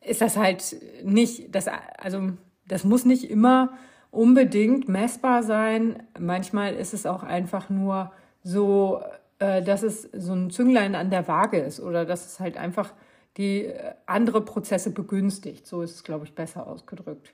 ist 0.00 0.20
das 0.20 0.36
halt 0.36 0.76
nicht, 1.04 1.54
das, 1.54 1.66
also 1.98 2.32
das 2.66 2.84
muss 2.84 3.04
nicht 3.04 3.30
immer 3.30 3.72
unbedingt 4.10 4.88
messbar 4.88 5.42
sein. 5.42 6.02
Manchmal 6.18 6.74
ist 6.74 6.94
es 6.94 7.06
auch 7.06 7.22
einfach 7.22 7.70
nur 7.70 8.12
so, 8.42 9.02
äh, 9.38 9.62
dass 9.62 9.82
es 9.82 10.02
so 10.12 10.32
ein 10.32 10.50
Zünglein 10.50 10.94
an 10.94 11.10
der 11.10 11.28
Waage 11.28 11.58
ist 11.58 11.80
oder 11.80 12.04
dass 12.04 12.26
es 12.26 12.40
halt 12.40 12.56
einfach 12.56 12.92
die 13.36 13.66
äh, 13.66 13.94
andere 14.06 14.40
Prozesse 14.44 14.90
begünstigt. 14.90 15.66
So 15.66 15.82
ist 15.82 15.94
es, 15.94 16.04
glaube 16.04 16.24
ich, 16.24 16.34
besser 16.34 16.66
ausgedrückt. 16.66 17.32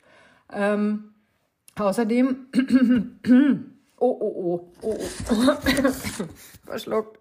Ähm, 0.53 1.15
außerdem, 1.77 2.47
oh, 3.99 4.17
oh, 4.21 4.33
oh, 4.37 4.71
oh, 4.83 4.99
oh. 5.31 5.55
verschluckt. 6.65 7.21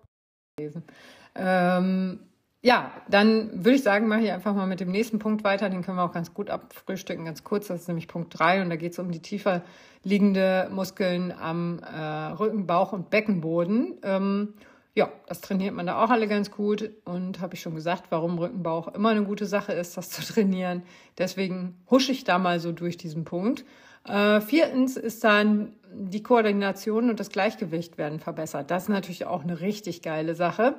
Ähm, 1.35 2.19
ja, 2.65 2.91
dann 3.09 3.65
würde 3.65 3.75
ich 3.75 3.83
sagen, 3.83 4.07
mache 4.07 4.21
ich 4.21 4.31
einfach 4.31 4.55
mal 4.55 4.65
mit 4.67 4.79
dem 4.79 4.89
nächsten 4.89 5.19
Punkt 5.19 5.43
weiter. 5.43 5.69
Den 5.69 5.83
können 5.83 5.97
wir 5.97 6.03
auch 6.03 6.13
ganz 6.13 6.33
gut 6.33 6.49
abfrühstücken, 6.49 7.25
ganz 7.25 7.43
kurz. 7.43 7.67
Das 7.67 7.81
ist 7.81 7.87
nämlich 7.89 8.07
Punkt 8.07 8.39
drei 8.39 8.61
und 8.61 8.69
da 8.69 8.77
geht 8.77 8.93
es 8.93 8.99
um 8.99 9.11
die 9.11 9.19
tiefer 9.19 9.63
liegende 10.03 10.69
Muskeln 10.71 11.33
am 11.33 11.79
äh, 11.79 11.97
Rücken, 11.99 12.65
Bauch 12.65 12.93
und 12.93 13.09
Beckenboden. 13.09 13.95
Ähm, 14.03 14.53
ja, 14.95 15.11
das 15.27 15.41
trainiert 15.41 15.75
man 15.75 15.87
da 15.87 16.01
auch 16.01 16.09
alle 16.09 16.29
ganz 16.29 16.51
gut 16.51 16.89
und 17.03 17.41
habe 17.41 17.55
ich 17.55 17.61
schon 17.61 17.75
gesagt, 17.75 18.05
warum 18.11 18.39
Rückenbauch 18.39 18.93
immer 18.95 19.09
eine 19.09 19.23
gute 19.23 19.45
Sache 19.45 19.73
ist, 19.73 19.97
das 19.97 20.09
zu 20.09 20.21
trainieren. 20.21 20.83
Deswegen 21.17 21.75
husche 21.91 22.13
ich 22.13 22.23
da 22.23 22.37
mal 22.37 22.61
so 22.61 22.71
durch 22.71 22.95
diesen 22.95 23.25
Punkt. 23.25 23.65
Äh, 24.07 24.39
viertens 24.39 24.95
ist 24.95 25.25
dann 25.25 25.73
die 25.93 26.23
Koordination 26.23 27.09
und 27.09 27.19
das 27.19 27.29
Gleichgewicht 27.29 27.97
werden 27.97 28.21
verbessert. 28.21 28.71
Das 28.71 28.83
ist 28.83 28.89
natürlich 28.89 29.25
auch 29.25 29.43
eine 29.43 29.59
richtig 29.59 30.01
geile 30.01 30.33
Sache. 30.33 30.75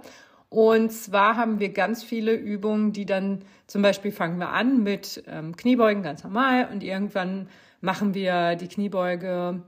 Und 0.49 0.93
zwar 0.93 1.37
haben 1.37 1.59
wir 1.59 1.73
ganz 1.73 2.05
viele 2.05 2.35
Übungen, 2.35 2.93
die 2.93 3.07
dann 3.07 3.43
zum 3.67 3.83
Beispiel 3.83 4.13
fangen 4.13 4.39
wir 4.39 4.51
an 4.51 4.83
mit 4.83 5.25
ähm, 5.27 5.57
Kniebeugen 5.57 6.03
ganz 6.03 6.23
normal 6.23 6.69
und 6.71 6.83
irgendwann 6.83 7.49
machen 7.81 8.15
wir 8.15 8.57
die 8.57 8.69
Kniebeuge 8.69 9.63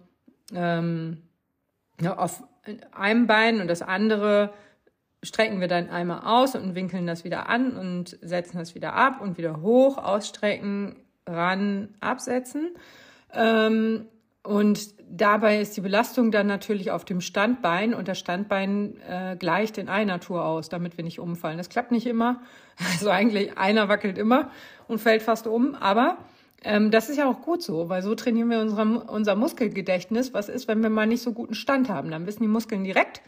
ähm, 0.54 1.22
ja, 2.00 2.16
auf 2.16 2.44
einem 2.92 3.26
Bein 3.26 3.60
und 3.60 3.68
das 3.68 3.82
andere 3.82 4.52
strecken 5.22 5.60
wir 5.60 5.68
dann 5.68 5.88
einmal 5.90 6.20
aus 6.20 6.54
und 6.54 6.74
winkeln 6.74 7.06
das 7.06 7.24
wieder 7.24 7.48
an 7.48 7.76
und 7.76 8.18
setzen 8.22 8.58
das 8.58 8.74
wieder 8.74 8.94
ab 8.94 9.20
und 9.20 9.38
wieder 9.38 9.60
hoch, 9.60 9.98
ausstrecken, 9.98 10.96
ran, 11.26 11.94
absetzen. 12.00 12.76
Ähm, 13.32 14.06
und 14.46 14.94
dabei 15.10 15.60
ist 15.60 15.76
die 15.76 15.80
Belastung 15.80 16.30
dann 16.30 16.46
natürlich 16.46 16.90
auf 16.90 17.04
dem 17.04 17.20
Standbein 17.20 17.94
und 17.94 18.06
das 18.06 18.18
Standbein 18.18 19.00
äh, 19.00 19.36
gleicht 19.36 19.76
in 19.76 19.88
einer 19.88 20.20
Tour 20.20 20.44
aus, 20.44 20.68
damit 20.68 20.96
wir 20.96 21.04
nicht 21.04 21.18
umfallen. 21.18 21.58
Das 21.58 21.68
klappt 21.68 21.90
nicht 21.90 22.06
immer. 22.06 22.40
Also 22.92 23.08
eigentlich 23.08 23.56
einer 23.56 23.88
wackelt 23.88 24.18
immer 24.18 24.50
und 24.86 24.98
fällt 24.98 25.22
fast 25.22 25.46
um, 25.46 25.74
aber 25.74 26.18
ähm, 26.62 26.90
das 26.90 27.08
ist 27.08 27.16
ja 27.16 27.26
auch 27.26 27.40
gut 27.40 27.62
so, 27.62 27.88
weil 27.88 28.02
so 28.02 28.14
trainieren 28.14 28.50
wir 28.50 28.60
unser, 28.60 29.10
unser 29.10 29.34
Muskelgedächtnis. 29.34 30.34
Was 30.34 30.50
ist, 30.50 30.68
wenn 30.68 30.82
wir 30.82 30.90
mal 30.90 31.06
nicht 31.06 31.22
so 31.22 31.32
guten 31.32 31.54
Stand 31.54 31.88
haben? 31.88 32.10
Dann 32.10 32.26
wissen 32.26 32.42
die 32.42 32.48
Muskeln 32.48 32.84
direkt, 32.84 33.22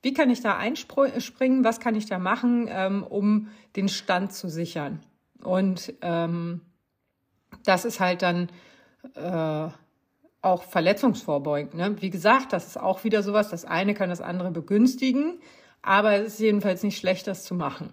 wie 0.00 0.14
kann 0.14 0.30
ich 0.30 0.40
da 0.40 0.56
einspringen, 0.56 1.64
was 1.64 1.80
kann 1.80 1.96
ich 1.96 2.06
da 2.06 2.18
machen, 2.18 2.66
ähm, 2.70 3.02
um 3.02 3.48
den 3.76 3.90
Stand 3.90 4.32
zu 4.32 4.48
sichern. 4.48 5.00
Und 5.42 5.92
ähm, 6.00 6.62
das 7.66 7.84
ist 7.84 8.00
halt 8.00 8.22
dann 8.22 8.48
äh, 9.14 9.68
auch 10.44 10.62
verletzungsvorbeugend. 10.64 11.74
Ne? 11.74 11.96
Wie 12.00 12.10
gesagt, 12.10 12.52
das 12.52 12.66
ist 12.66 12.80
auch 12.80 13.04
wieder 13.04 13.22
sowas, 13.22 13.48
das 13.48 13.64
eine 13.64 13.94
kann 13.94 14.10
das 14.10 14.20
andere 14.20 14.50
begünstigen, 14.50 15.38
aber 15.82 16.14
es 16.14 16.34
ist 16.34 16.40
jedenfalls 16.40 16.82
nicht 16.82 16.98
schlecht, 16.98 17.26
das 17.26 17.44
zu 17.44 17.54
machen. 17.54 17.92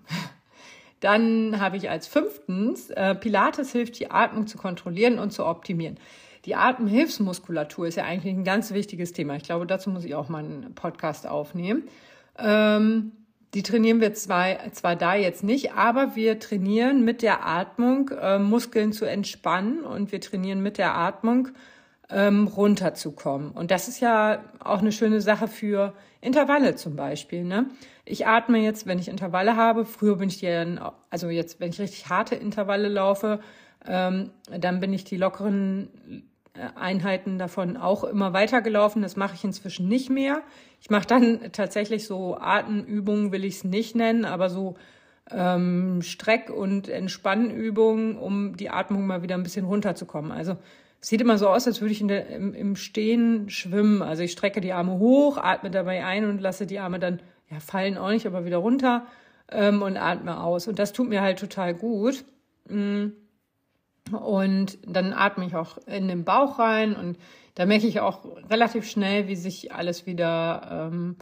Dann 0.99 1.59
habe 1.59 1.77
ich 1.77 1.89
als 1.89 2.07
fünftens, 2.07 2.91
äh, 2.91 3.15
Pilates 3.15 3.71
hilft, 3.71 3.99
die 3.99 4.11
Atmung 4.11 4.45
zu 4.45 4.57
kontrollieren 4.57 5.17
und 5.17 5.31
zu 5.31 5.45
optimieren. 5.45 5.97
Die 6.45 6.55
Atemhilfsmuskulatur 6.55 7.87
ist 7.87 7.95
ja 7.95 8.03
eigentlich 8.03 8.33
ein 8.33 8.43
ganz 8.43 8.71
wichtiges 8.71 9.13
Thema. 9.13 9.35
Ich 9.35 9.43
glaube, 9.43 9.65
dazu 9.65 9.89
muss 9.89 10.05
ich 10.05 10.15
auch 10.15 10.29
mal 10.29 10.43
einen 10.43 10.73
Podcast 10.75 11.27
aufnehmen. 11.27 11.83
Ähm, 12.37 13.11
die 13.53 13.63
trainieren 13.63 13.99
wir 13.99 14.13
zwar, 14.13 14.71
zwar 14.71 14.95
da 14.95 15.15
jetzt 15.15 15.43
nicht, 15.43 15.73
aber 15.73 16.15
wir 16.15 16.39
trainieren 16.39 17.03
mit 17.03 17.21
der 17.21 17.45
Atmung 17.45 18.09
äh, 18.09 18.39
Muskeln 18.39 18.93
zu 18.93 19.05
entspannen 19.05 19.83
und 19.83 20.11
wir 20.11 20.21
trainieren 20.21 20.61
mit 20.61 20.77
der 20.77 20.95
Atmung 20.95 21.49
ähm, 22.11 22.47
runterzukommen. 22.47 23.51
Und 23.51 23.71
das 23.71 23.87
ist 23.87 23.99
ja 23.99 24.43
auch 24.59 24.79
eine 24.79 24.91
schöne 24.91 25.21
Sache 25.21 25.47
für 25.47 25.93
Intervalle 26.19 26.75
zum 26.75 26.95
Beispiel. 26.95 27.43
Ne? 27.43 27.67
Ich 28.05 28.27
atme 28.27 28.59
jetzt, 28.59 28.85
wenn 28.85 28.99
ich 28.99 29.07
Intervalle 29.07 29.55
habe. 29.55 29.85
Früher 29.85 30.17
bin 30.17 30.29
ich 30.29 30.39
die, 30.39 30.77
also 31.09 31.29
jetzt, 31.29 31.59
wenn 31.59 31.69
ich 31.69 31.79
richtig 31.79 32.09
harte 32.09 32.35
Intervalle 32.35 32.89
laufe, 32.89 33.39
ähm, 33.87 34.31
dann 34.49 34.79
bin 34.79 34.93
ich 34.93 35.03
die 35.03 35.17
lockeren 35.17 36.23
Einheiten 36.75 37.39
davon 37.39 37.77
auch 37.77 38.03
immer 38.03 38.33
weitergelaufen. 38.33 39.01
Das 39.01 39.15
mache 39.15 39.35
ich 39.35 39.43
inzwischen 39.43 39.87
nicht 39.87 40.09
mehr. 40.09 40.41
Ich 40.81 40.89
mache 40.89 41.07
dann 41.07 41.51
tatsächlich 41.53 42.05
so 42.05 42.37
Atemübungen, 42.37 43.31
will 43.31 43.45
ich 43.45 43.55
es 43.55 43.63
nicht 43.63 43.95
nennen, 43.95 44.25
aber 44.25 44.49
so 44.49 44.75
ähm, 45.31 46.01
Streck- 46.01 46.49
und 46.49 46.89
Entspannübungen, 46.89 48.17
um 48.17 48.57
die 48.57 48.69
Atmung 48.69 49.07
mal 49.07 49.23
wieder 49.23 49.35
ein 49.35 49.43
bisschen 49.43 49.65
runterzukommen. 49.65 50.31
Also 50.31 50.57
sieht 51.01 51.19
immer 51.19 51.37
so 51.37 51.49
aus, 51.49 51.67
als 51.67 51.81
würde 51.81 51.93
ich 51.93 52.05
der, 52.05 52.27
im, 52.27 52.53
im 52.53 52.75
Stehen 52.75 53.49
schwimmen. 53.49 54.01
Also 54.01 54.23
ich 54.23 54.31
strecke 54.31 54.61
die 54.61 54.71
Arme 54.71 54.99
hoch, 54.99 55.37
atme 55.37 55.71
dabei 55.71 56.05
ein 56.05 56.25
und 56.25 56.39
lasse 56.39 56.67
die 56.67 56.79
Arme 56.79 56.99
dann, 56.99 57.21
ja, 57.49 57.59
fallen 57.59 57.97
auch 57.97 58.09
nicht, 58.09 58.27
aber 58.27 58.45
wieder 58.45 58.57
runter 58.57 59.07
ähm, 59.49 59.81
und 59.81 59.97
atme 59.97 60.41
aus. 60.41 60.67
Und 60.67 60.77
das 60.79 60.93
tut 60.93 61.09
mir 61.09 61.21
halt 61.21 61.39
total 61.39 61.73
gut. 61.73 62.23
Mhm. 62.69 63.13
Und 64.11 64.77
dann 64.85 65.13
atme 65.13 65.45
ich 65.45 65.55
auch 65.55 65.77
in 65.87 66.07
den 66.07 66.23
Bauch 66.23 66.59
rein 66.59 66.95
und 66.95 67.17
da 67.55 67.65
merke 67.65 67.85
ich 67.85 67.99
auch 67.99 68.25
relativ 68.49 68.89
schnell, 68.89 69.27
wie 69.27 69.35
sich 69.35 69.73
alles 69.73 70.05
wieder 70.05 70.89
ähm, 70.91 71.17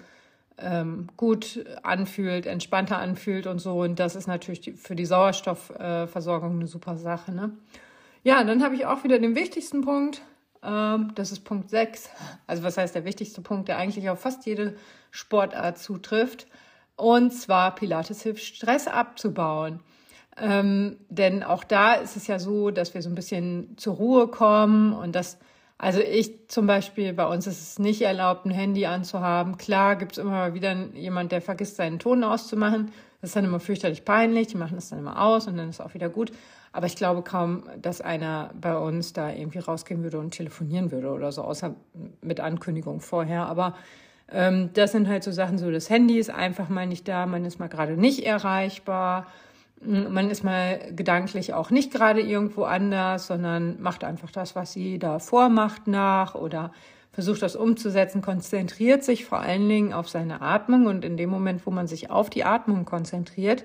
ähm, 0.58 1.08
gut 1.18 1.66
anfühlt, 1.84 2.46
entspannter 2.46 2.98
anfühlt 3.00 3.48
und 3.48 3.60
so. 3.60 3.82
Und 3.82 4.00
das 4.00 4.16
ist 4.16 4.28
natürlich 4.28 4.74
für 4.78 4.96
die 4.96 5.06
Sauerstoffversorgung 5.06 6.52
äh, 6.52 6.56
eine 6.56 6.68
super 6.68 6.98
Sache. 6.98 7.32
Ne? 7.32 7.52
Ja, 8.24 8.44
dann 8.44 8.64
habe 8.64 8.76
ich 8.76 8.86
auch 8.86 9.04
wieder 9.04 9.20
den 9.20 9.36
wichtigsten 9.36 9.82
Punkt. 9.82 10.22
Ähm, 10.62 11.12
das 11.16 11.32
ist 11.32 11.42
Punkt 11.42 11.70
6. 11.70 12.10
Also 12.48 12.64
was 12.64 12.78
heißt 12.78 12.96
der 12.96 13.06
wichtigste 13.06 13.42
Punkt, 13.42 13.70
der 13.70 13.78
eigentlich 13.78 14.10
auf 14.10 14.20
fast 14.20 14.46
jede 14.46 14.76
Sportart 15.12 15.78
zutrifft. 15.78 16.48
Und 16.96 17.32
zwar 17.32 17.76
Pilates 17.76 18.22
hilft, 18.24 18.44
Stress 18.44 18.88
abzubauen. 18.88 19.80
Ähm, 20.38 20.98
denn 21.10 21.44
auch 21.44 21.64
da 21.64 21.94
ist 21.94 22.18
es 22.18 22.28
ja 22.28 22.40
so, 22.40 22.72
dass 22.72 22.94
wir 22.94 23.02
so 23.02 23.10
ein 23.10 23.16
bisschen 23.16 23.78
zur 23.78 23.96
Ruhe 23.96 24.28
kommen 24.28 24.94
und 24.94 25.14
das, 25.14 25.38
also 25.78 26.00
ich 26.00 26.48
zum 26.48 26.66
Beispiel, 26.66 27.12
bei 27.14 27.26
uns 27.26 27.46
ist 27.46 27.62
es 27.62 27.80
nicht 27.80 28.02
erlaubt, 28.02 28.46
ein 28.46 28.52
Handy 28.52 28.86
anzuhaben. 28.86 29.58
Klar 29.58 29.96
gibt 29.98 30.14
es 30.14 30.18
immer 30.18 30.54
wieder 30.54 30.74
jemand, 30.94 31.32
der 31.32 31.42
vergisst, 31.42 31.76
seinen 31.76 32.00
Ton 32.00 32.24
auszumachen. 32.24 32.92
Das 33.22 33.32
ist 33.32 33.36
dann 33.36 33.46
immer 33.46 33.60
fürchterlich 33.60 34.06
peinlich. 34.06 34.48
Die 34.48 34.58
machen 34.58 34.76
das 34.76 34.90
dann 34.90 35.00
immer 35.00 35.22
aus 35.22 35.48
und 35.48 35.58
dann 35.58 35.70
ist 35.70 35.82
auch 35.82 35.94
wieder 35.94 36.10
gut. 36.10 36.32
Aber 36.72 36.86
ich 36.86 36.96
glaube 36.96 37.24
kaum, 37.24 37.64
dass 37.82 38.02
einer 38.02 38.52
bei 38.60 38.78
uns 38.78 39.14
da 39.14 39.32
irgendwie 39.32 39.60
rausgehen 39.60 40.04
würde 40.04 40.20
und 40.20 40.32
telefonieren 40.32 40.92
würde 40.92 41.10
oder 41.12 41.32
so, 41.32 41.44
außer 41.44 41.76
mit 42.22 42.40
Ankündigung 42.40 43.02
vorher. 43.02 43.48
Aber 43.48 43.76
ähm, 44.32 44.70
das 44.74 44.92
sind 44.92 45.08
halt 45.08 45.24
so 45.24 45.32
Sachen, 45.32 45.58
so 45.58 45.72
das 45.72 45.90
Handy 45.90 46.20
ist 46.20 46.30
einfach 46.30 46.70
mal 46.70 46.86
nicht 46.86 47.08
da, 47.08 47.26
man 47.26 47.46
ist 47.46 47.60
mal 47.60 47.70
gerade 47.70 47.98
nicht 47.98 48.26
erreichbar. 48.26 49.28
Man 49.82 50.30
ist 50.30 50.44
mal 50.44 50.92
gedanklich 50.92 51.54
auch 51.54 51.70
nicht 51.70 51.94
gerade 51.94 52.20
irgendwo 52.20 52.66
anders, 52.66 53.28
sondern 53.28 53.82
macht 53.82 54.04
einfach 54.04 54.30
das, 54.30 54.54
was 54.54 54.74
sie 54.74 55.00
da 55.00 55.20
vormacht 55.20 55.88
nach 55.88 56.36
oder 56.36 56.74
versucht 57.14 57.42
das 57.42 57.56
umzusetzen, 57.56 58.22
konzentriert 58.22 59.06
sich 59.06 59.26
vor 59.26 59.40
allen 59.40 59.68
Dingen 59.70 59.94
auf 59.94 60.10
seine 60.10 60.42
Atmung 60.42 60.86
und 60.86 61.06
in 61.06 61.16
dem 61.16 61.30
Moment, 61.30 61.66
wo 61.66 61.72
man 61.72 61.88
sich 61.88 62.10
auf 62.10 62.30
die 62.30 62.44
Atmung 62.44 62.84
konzentriert, 62.84 63.64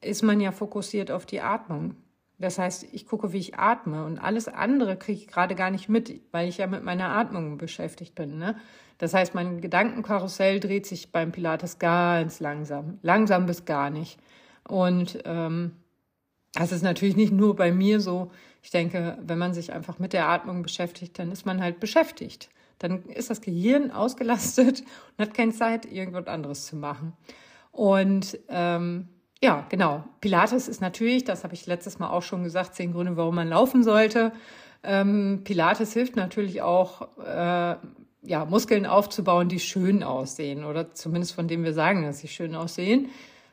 ist 0.00 0.22
man 0.22 0.40
ja 0.40 0.50
fokussiert 0.50 1.10
auf 1.10 1.26
die 1.26 1.40
Atmung. 1.40 1.94
Das 2.38 2.58
heißt, 2.58 2.86
ich 2.92 3.06
gucke, 3.06 3.32
wie 3.32 3.38
ich 3.38 3.58
atme 3.58 4.04
und 4.04 4.18
alles 4.18 4.48
andere 4.48 4.96
kriege 4.96 5.18
ich 5.18 5.28
gerade 5.28 5.54
gar 5.54 5.70
nicht 5.70 5.88
mit, 5.88 6.20
weil 6.32 6.48
ich 6.48 6.58
ja 6.58 6.66
mit 6.66 6.82
meiner 6.82 7.10
Atmung 7.10 7.58
beschäftigt 7.58 8.14
bin. 8.14 8.38
Ne? 8.38 8.56
Das 8.98 9.14
heißt, 9.14 9.34
mein 9.34 9.60
Gedankenkarussell 9.60 10.60
dreht 10.60 10.86
sich 10.86 11.12
beim 11.12 11.30
Pilates 11.30 11.78
ganz 11.78 12.40
langsam, 12.40 12.98
langsam 13.02 13.46
bis 13.46 13.64
gar 13.64 13.90
nicht. 13.90 14.18
Und 14.66 15.20
ähm, 15.24 15.76
das 16.54 16.72
ist 16.72 16.82
natürlich 16.82 17.16
nicht 17.16 17.32
nur 17.32 17.54
bei 17.56 17.72
mir 17.72 18.00
so. 18.00 18.30
Ich 18.62 18.70
denke, 18.70 19.18
wenn 19.20 19.38
man 19.38 19.54
sich 19.54 19.72
einfach 19.72 19.98
mit 19.98 20.12
der 20.12 20.28
Atmung 20.28 20.62
beschäftigt, 20.62 21.18
dann 21.18 21.30
ist 21.30 21.46
man 21.46 21.60
halt 21.60 21.80
beschäftigt. 21.80 22.48
Dann 22.78 23.04
ist 23.04 23.30
das 23.30 23.40
Gehirn 23.40 23.90
ausgelastet 23.90 24.80
und 25.18 25.26
hat 25.26 25.34
keine 25.34 25.52
Zeit, 25.52 25.86
irgendwas 25.86 26.26
anderes 26.26 26.66
zu 26.66 26.76
machen. 26.76 27.12
Und 27.72 28.38
ähm, 28.48 29.08
ja, 29.42 29.66
genau. 29.68 30.04
Pilates 30.20 30.68
ist 30.68 30.80
natürlich, 30.80 31.24
das 31.24 31.44
habe 31.44 31.54
ich 31.54 31.66
letztes 31.66 31.98
Mal 31.98 32.10
auch 32.10 32.22
schon 32.22 32.44
gesagt, 32.44 32.74
zehn 32.74 32.92
Gründe, 32.92 33.16
warum 33.16 33.34
man 33.34 33.48
laufen 33.48 33.82
sollte. 33.82 34.32
Ähm, 34.82 35.42
Pilates 35.44 35.92
hilft 35.92 36.16
natürlich 36.16 36.62
auch, 36.62 37.08
äh, 37.18 37.76
ja, 38.26 38.44
Muskeln 38.46 38.86
aufzubauen, 38.86 39.48
die 39.48 39.60
schön 39.60 40.02
aussehen 40.02 40.64
oder 40.64 40.94
zumindest 40.94 41.34
von 41.34 41.46
denen 41.46 41.64
wir 41.64 41.74
sagen, 41.74 42.02
dass 42.02 42.20
sie 42.20 42.28
schön 42.28 42.54
aussehen. 42.54 43.10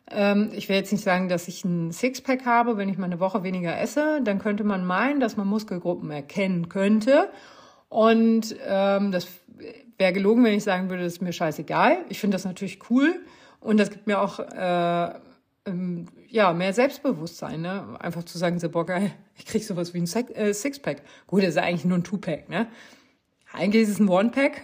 Ähm, 0.10 0.52
ich 0.54 0.70
will 0.70 0.76
jetzt 0.76 0.92
nicht 0.92 1.04
sagen, 1.04 1.30
dass 1.30 1.48
ich 1.48 1.64
ein 1.66 1.92
Sixpack 1.92 2.46
habe, 2.46 2.78
wenn 2.78 2.90
ich 2.90 2.98
mal 2.98 3.06
eine 3.06 3.20
Woche 3.20 3.44
weniger 3.44 3.80
esse. 3.80 4.22
Dann 4.24 4.40
könnte 4.40 4.64
man 4.64 4.86
meinen, 4.86 5.20
dass 5.20 5.38
man 5.38 5.48
Muskelgruppen 5.48 6.10
erkennen 6.12 6.70
könnte. 6.70 7.30
Und 7.90 8.56
ähm, 8.66 9.12
das 9.12 9.28
wäre 9.98 10.14
gelogen, 10.14 10.44
wenn 10.44 10.54
ich 10.54 10.64
sagen 10.64 10.90
würde, 10.90 11.04
das 11.04 11.14
ist 11.14 11.22
mir 11.22 11.34
scheißegal. 11.34 12.00
Ich 12.10 12.20
finde 12.20 12.36
das 12.36 12.46
natürlich 12.46 12.80
cool 12.90 13.20
und 13.60 13.78
das 13.80 13.90
gibt 13.90 14.08
mir 14.08 14.20
auch 14.20 14.40
äh, 14.40 15.14
ähm, 15.66 16.08
ja 16.28 16.54
mehr 16.54 16.74
Selbstbewusstsein, 16.74 17.62
ne? 17.62 17.98
Einfach 18.00 18.24
zu 18.24 18.38
sagen, 18.38 18.60
so 18.60 18.70
boah 18.70 18.86
geil, 18.86 19.12
ich 19.36 19.46
krieg 19.46 19.64
sowas 19.64 19.94
wie 19.94 20.00
ein 20.00 20.08
Sex 20.08 20.32
äh, 20.32 20.54
Sixpack. 20.54 21.02
Gut, 21.28 21.44
das 21.44 21.50
ist 21.50 21.58
eigentlich 21.58 21.86
nur 21.86 21.98
ein 21.98 22.04
Two-Pack, 22.04 22.50
ne? 22.50 22.68
Eigentlich 23.54 23.84
ist 23.84 23.90
es 23.90 24.00
ein 24.00 24.08
One-Pack 24.08 24.62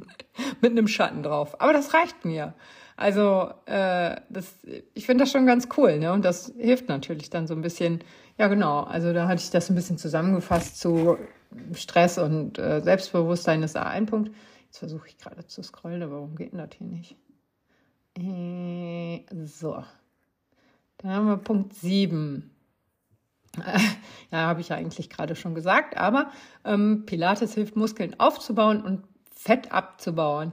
mit 0.62 0.70
einem 0.70 0.88
Schatten 0.88 1.22
drauf, 1.22 1.60
aber 1.60 1.72
das 1.72 1.92
reicht 1.92 2.24
mir. 2.24 2.54
Also 2.96 3.50
äh, 3.66 4.16
das, 4.30 4.58
ich 4.94 5.06
finde 5.06 5.24
das 5.24 5.32
schon 5.32 5.46
ganz 5.46 5.68
cool, 5.76 5.98
ne? 5.98 6.12
Und 6.12 6.24
das 6.24 6.52
hilft 6.58 6.88
natürlich 6.88 7.30
dann 7.30 7.46
so 7.46 7.54
ein 7.54 7.62
bisschen. 7.62 8.02
Ja, 8.38 8.48
genau. 8.48 8.80
Also 8.80 9.12
da 9.12 9.28
hatte 9.28 9.42
ich 9.42 9.50
das 9.50 9.68
ein 9.70 9.74
bisschen 9.74 9.98
zusammengefasst 9.98 10.78
zu 10.78 11.18
Stress 11.74 12.18
und 12.18 12.58
äh, 12.58 12.80
Selbstbewusstsein 12.80 13.62
ist 13.62 13.76
da 13.76 13.82
ein 13.82 14.06
Punkt. 14.06 14.30
Jetzt 14.66 14.78
versuche 14.78 15.08
ich 15.08 15.18
gerade 15.18 15.46
zu 15.46 15.62
scrollen, 15.62 16.02
aber 16.02 16.16
warum 16.16 16.36
geht 16.36 16.52
denn 16.52 16.58
das 16.58 16.70
hier 16.76 16.86
nicht? 16.86 17.16
Äh, 18.18 19.24
so. 19.44 19.82
Dann 21.02 21.12
haben 21.12 21.26
wir 21.26 21.36
Punkt 21.36 21.74
7. 21.74 22.50
ja, 24.30 24.38
habe 24.38 24.60
ich 24.60 24.68
ja 24.68 24.76
eigentlich 24.76 25.10
gerade 25.10 25.36
schon 25.36 25.54
gesagt, 25.54 25.96
aber 25.96 26.30
ähm, 26.64 27.04
Pilates 27.06 27.54
hilft 27.54 27.76
Muskeln 27.76 28.18
aufzubauen 28.18 28.82
und 28.82 29.04
Fett 29.34 29.72
abzubauen. 29.72 30.52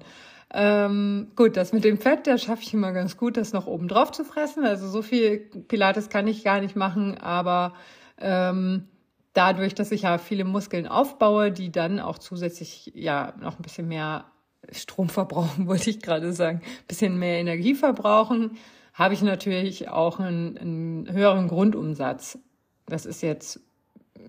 Ähm, 0.51 1.31
gut, 1.35 1.57
das 1.57 1.73
mit 1.73 1.83
dem 1.83 1.99
Fett, 1.99 2.25
da 2.25 2.37
schaffe 2.37 2.63
ich 2.63 2.73
immer 2.73 2.91
ganz 2.91 3.17
gut, 3.17 3.37
das 3.37 3.53
noch 3.53 3.67
oben 3.67 3.87
drauf 3.87 4.11
zu 4.11 4.25
fressen. 4.25 4.65
Also 4.65 4.89
so 4.89 5.01
viel 5.01 5.37
Pilates 5.37 6.09
kann 6.09 6.27
ich 6.27 6.43
gar 6.43 6.59
nicht 6.59 6.75
machen, 6.75 7.17
aber 7.19 7.73
ähm, 8.17 8.87
dadurch, 9.33 9.75
dass 9.75 9.91
ich 9.91 10.01
ja 10.03 10.17
viele 10.17 10.45
Muskeln 10.45 10.87
aufbaue, 10.87 11.51
die 11.51 11.71
dann 11.71 11.99
auch 11.99 12.17
zusätzlich 12.17 12.91
ja 12.95 13.33
noch 13.39 13.59
ein 13.59 13.61
bisschen 13.61 13.87
mehr 13.87 14.25
Strom 14.71 15.09
verbrauchen, 15.09 15.67
wollte 15.67 15.91
ich 15.91 16.01
gerade 16.01 16.33
sagen, 16.33 16.61
ein 16.63 16.87
bisschen 16.87 17.19
mehr 17.19 17.39
Energie 17.39 17.75
verbrauchen, 17.75 18.57
habe 18.99 19.13
ich 19.13 19.21
natürlich 19.21 19.87
auch 19.87 20.19
einen, 20.19 20.57
einen 20.57 21.11
höheren 21.11 21.47
Grundumsatz. 21.47 22.37
Das 22.85 23.05
ist 23.05 23.21
jetzt 23.21 23.61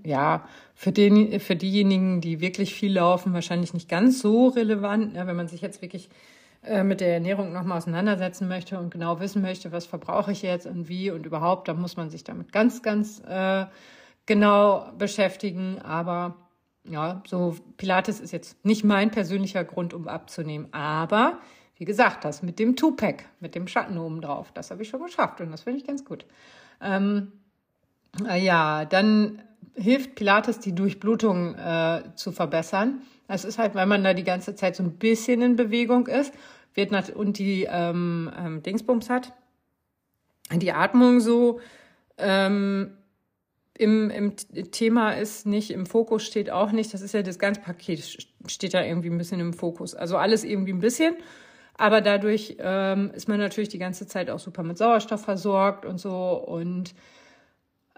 ja, 0.05 0.47
für, 0.75 0.93
den, 0.93 1.41
für 1.41 1.57
diejenigen, 1.57 2.21
die 2.21 2.41
wirklich 2.41 2.73
viel 2.73 2.93
laufen, 2.93 3.35
wahrscheinlich 3.35 3.75
nicht 3.75 3.89
ganz 3.89 4.21
so 4.21 4.47
relevant. 4.47 5.17
Ja, 5.17 5.27
wenn 5.27 5.35
man 5.35 5.49
sich 5.49 5.61
jetzt 5.61 5.83
wirklich 5.83 6.09
äh, 6.63 6.85
mit 6.85 7.01
der 7.01 7.13
Ernährung 7.13 7.53
nochmal 7.53 7.79
auseinandersetzen 7.79 8.47
möchte 8.47 8.79
und 8.79 8.93
genau 8.93 9.19
wissen 9.19 9.43
möchte, 9.43 9.73
was 9.73 9.87
verbrauche 9.87 10.31
ich 10.31 10.43
jetzt 10.43 10.67
und 10.67 10.89
wie 10.89 11.11
und 11.11 11.27
überhaupt, 11.27 11.67
dann 11.67 11.81
muss 11.81 11.97
man 11.97 12.09
sich 12.09 12.23
damit 12.23 12.53
ganz, 12.53 12.81
ganz 12.81 13.21
äh, 13.29 13.67
genau 14.25 14.93
beschäftigen. 14.97 15.81
Aber 15.83 16.37
ja, 16.89 17.25
so 17.27 17.57
Pilates 17.77 18.21
ist 18.21 18.31
jetzt 18.31 18.65
nicht 18.65 18.85
mein 18.85 19.11
persönlicher 19.11 19.65
Grund, 19.65 19.95
um 19.95 20.07
abzunehmen. 20.07 20.69
Aber 20.73 21.41
wie 21.81 21.87
gesagt, 21.87 22.27
das 22.27 22.43
mit 22.43 22.59
dem 22.59 22.77
Two-Pack, 22.77 23.25
mit 23.41 23.55
dem 23.55 23.67
Schatten 23.67 23.97
oben 23.97 24.21
drauf, 24.21 24.53
das 24.53 24.71
habe 24.71 24.83
ich 24.83 24.91
schon 24.91 25.03
geschafft 25.03 25.41
und 25.41 25.51
das 25.51 25.63
finde 25.63 25.79
ich 25.79 25.87
ganz 25.87 26.05
gut. 26.05 26.27
Ähm, 26.83 27.33
äh, 28.29 28.39
ja, 28.39 28.85
dann 28.85 29.41
hilft 29.75 30.15
Pilates, 30.15 30.59
die 30.59 30.75
Durchblutung 30.75 31.55
äh, 31.55 32.03
zu 32.17 32.33
verbessern. 32.33 33.01
Das 33.29 33.47
ist 33.47 33.57
halt, 33.57 33.75
weil 33.75 33.87
man 33.87 34.05
da 34.05 34.13
die 34.13 34.25
ganze 34.25 34.55
Zeit 34.55 34.77
so 34.77 34.83
ein 34.83 34.99
bisschen 34.99 35.41
in 35.41 35.57
Bewegung 35.57 36.07
ist 36.07 36.35
wird 36.75 37.17
und 37.17 37.39
die 37.39 37.67
ähm, 37.71 38.31
ähm, 38.39 38.63
Dingsbums 38.63 39.09
hat, 39.09 39.33
die 40.53 40.73
Atmung 40.73 41.21
so 41.21 41.61
ähm, 42.19 42.93
im, 43.79 44.11
im 44.11 44.37
Thema 44.71 45.13
ist 45.13 45.47
nicht, 45.47 45.71
im 45.71 45.87
Fokus 45.87 46.27
steht 46.27 46.51
auch 46.51 46.73
nicht, 46.73 46.93
das 46.93 47.01
ist 47.01 47.15
ja 47.15 47.23
das 47.23 47.39
ganze 47.39 47.63
Paket, 47.63 48.29
steht 48.47 48.75
da 48.75 48.85
irgendwie 48.85 49.09
ein 49.09 49.17
bisschen 49.17 49.41
im 49.41 49.55
Fokus. 49.55 49.95
Also 49.95 50.19
alles 50.19 50.45
irgendwie 50.45 50.75
ein 50.75 50.81
bisschen, 50.81 51.17
aber 51.81 52.01
dadurch 52.01 52.57
ähm, 52.59 53.11
ist 53.15 53.29
man 53.29 53.39
natürlich 53.39 53.71
die 53.71 53.79
ganze 53.79 54.07
Zeit 54.07 54.31
auch 54.31 54.39
super 54.39 54.63
mit 54.63 54.79
Sauerstoff 54.79 55.23
versorgt 55.23 55.85
und 55.85 55.99
so. 55.99 56.13
Und 56.13 56.95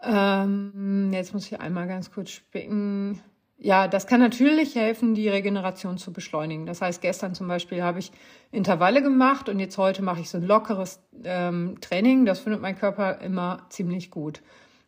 ähm, 0.03 1.11
jetzt 1.13 1.35
muss 1.35 1.47
ich 1.47 1.61
einmal 1.61 1.89
ganz 1.89 2.11
kurz 2.11 2.31
spicken. 2.31 3.21
Ja, 3.59 3.89
das 3.89 4.07
kann 4.07 4.21
natürlich 4.21 4.75
helfen, 4.75 5.15
die 5.15 5.29
Regeneration 5.29 5.99
zu 5.99 6.13
beschleunigen. 6.13 6.67
Das 6.67 6.81
heißt, 6.81 7.03
gestern 7.03 7.35
zum 7.35 7.49
Beispiel 7.49 7.83
habe 7.83 7.99
ich 7.99 8.13
Intervalle 8.51 9.03
gemacht 9.03 9.49
und 9.49 9.59
jetzt 9.59 9.79
heute 9.79 10.03
mache 10.03 10.21
ich 10.21 10.31
so 10.31 10.39
ein 10.39 10.47
lockeres 10.47 11.01
ähm, 11.25 11.77
Training. 11.81 12.25
Das 12.25 12.41
findet 12.41 12.63
mein 12.63 12.79
Körper 12.79 13.21
immer 13.21 13.67
ziemlich 13.69 14.11
gut. 14.11 14.43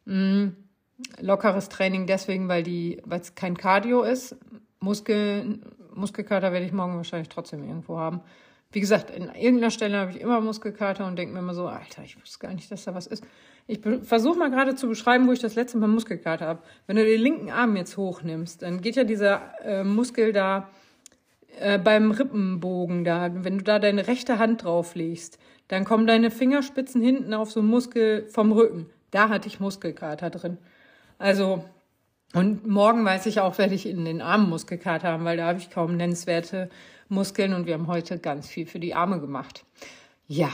Mhm 0.05 0.57
lockeres 1.21 1.69
Training 1.69 2.07
deswegen, 2.07 2.49
weil 2.49 2.65
es 3.11 3.35
kein 3.35 3.57
Cardio 3.57 4.03
ist. 4.03 4.37
Muskel, 4.81 5.61
Muskelkater 5.95 6.53
werde 6.53 6.67
ich 6.67 6.73
morgen 6.73 6.97
wahrscheinlich 6.97 7.29
trotzdem 7.29 7.65
irgendwo 7.65 7.99
haben. 7.99 8.21
Wie 8.75 8.81
gesagt, 8.81 9.11
in 9.11 9.29
irgendeiner 9.29 9.71
Stelle 9.71 9.99
habe 9.99 10.11
ich 10.11 10.21
immer 10.21 10.41
Muskelkater 10.41 11.07
und 11.07 11.17
denke 11.17 11.33
mir 11.33 11.39
immer 11.39 11.55
so, 11.55 11.69
Alter, 11.69 12.03
ich 12.03 12.21
wusste 12.21 12.41
gar 12.41 12.53
nicht, 12.53 12.73
dass 12.73 12.83
da 12.83 12.93
was 12.93 13.07
ist. 13.07 13.23
Ich 13.69 13.79
versuche 14.03 14.37
mal 14.37 14.51
gerade 14.51 14.75
zu 14.75 14.89
beschreiben, 14.89 15.29
wo 15.29 15.33
ich 15.33 15.39
das 15.39 15.55
letzte 15.55 15.79
Mal 15.79 15.87
Muskelkater 15.87 16.45
habe. 16.45 16.63
Wenn 16.89 16.97
du 16.97 17.05
den 17.05 17.21
linken 17.21 17.51
Arm 17.51 17.77
jetzt 17.77 17.97
hochnimmst, 17.97 18.63
dann 18.63 18.81
geht 18.81 18.97
ja 18.97 19.05
dieser 19.05 19.43
äh, 19.65 19.85
Muskel 19.85 20.33
da 20.33 20.71
äh, 21.61 21.79
beim 21.79 22.11
Rippenbogen 22.11 23.05
da, 23.05 23.31
wenn 23.33 23.59
du 23.59 23.65
da 23.65 23.79
deine 23.79 24.09
rechte 24.09 24.41
Hand 24.41 24.65
drauflegst, 24.65 25.39
dann 25.69 25.85
kommen 25.85 26.09
deine 26.09 26.33
Fingerspitzen 26.33 27.01
hinten 27.01 27.33
auf 27.33 27.53
so 27.53 27.61
einen 27.61 27.69
Muskel 27.69 28.27
vom 28.29 28.51
Rücken. 28.51 28.87
Da 29.13 29.29
hatte 29.29 29.47
ich 29.47 29.61
Muskelkater 29.61 30.31
drin. 30.31 30.59
Also, 31.19 31.65
und 32.35 32.67
morgen 32.67 33.05
weiß 33.05 33.27
ich 33.27 33.39
auch, 33.39 33.57
werde 33.59 33.77
ich 33.77 33.87
in 33.87 34.05
den 34.05 34.21
Armen 34.21 34.51
Muskelkater 34.51 35.13
haben, 35.13 35.25
weil 35.25 35.37
da 35.37 35.47
habe 35.47 35.61
ich 35.61 35.71
kaum 35.71 35.97
nennenswerte 35.97 36.71
Muskeln 37.09 37.55
und 37.55 37.67
wir 37.67 37.75
haben 37.75 37.87
heute 37.87 38.19
ganz 38.19 38.49
viel 38.49 38.67
für 38.67 38.81
die 38.81 38.95
Arme 38.95 39.21
gemacht. 39.21 39.65
Ja, 40.27 40.51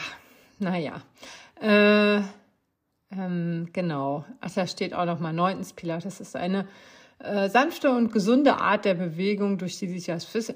naja. 0.59 1.02
Äh, 1.61 2.23
ähm, 3.12 3.69
genau. 3.73 4.25
Ach, 4.40 4.50
da 4.52 4.66
steht 4.66 4.95
auch 4.95 5.04
noch 5.04 5.21
mal 5.21 5.33
neuntens 5.33 5.73
Pilates 5.73 6.21
ist 6.21 6.37
eine 6.37 6.66
äh, 7.19 7.49
sanfte 7.49 7.90
und 7.90 8.12
gesunde 8.12 8.57
Art 8.57 8.85
der 8.85 8.95
Bewegung, 8.95 9.59
durch 9.59 9.78
die 9.78 9.88
sich 9.88 10.07
das 10.07 10.25
Fis 10.25 10.52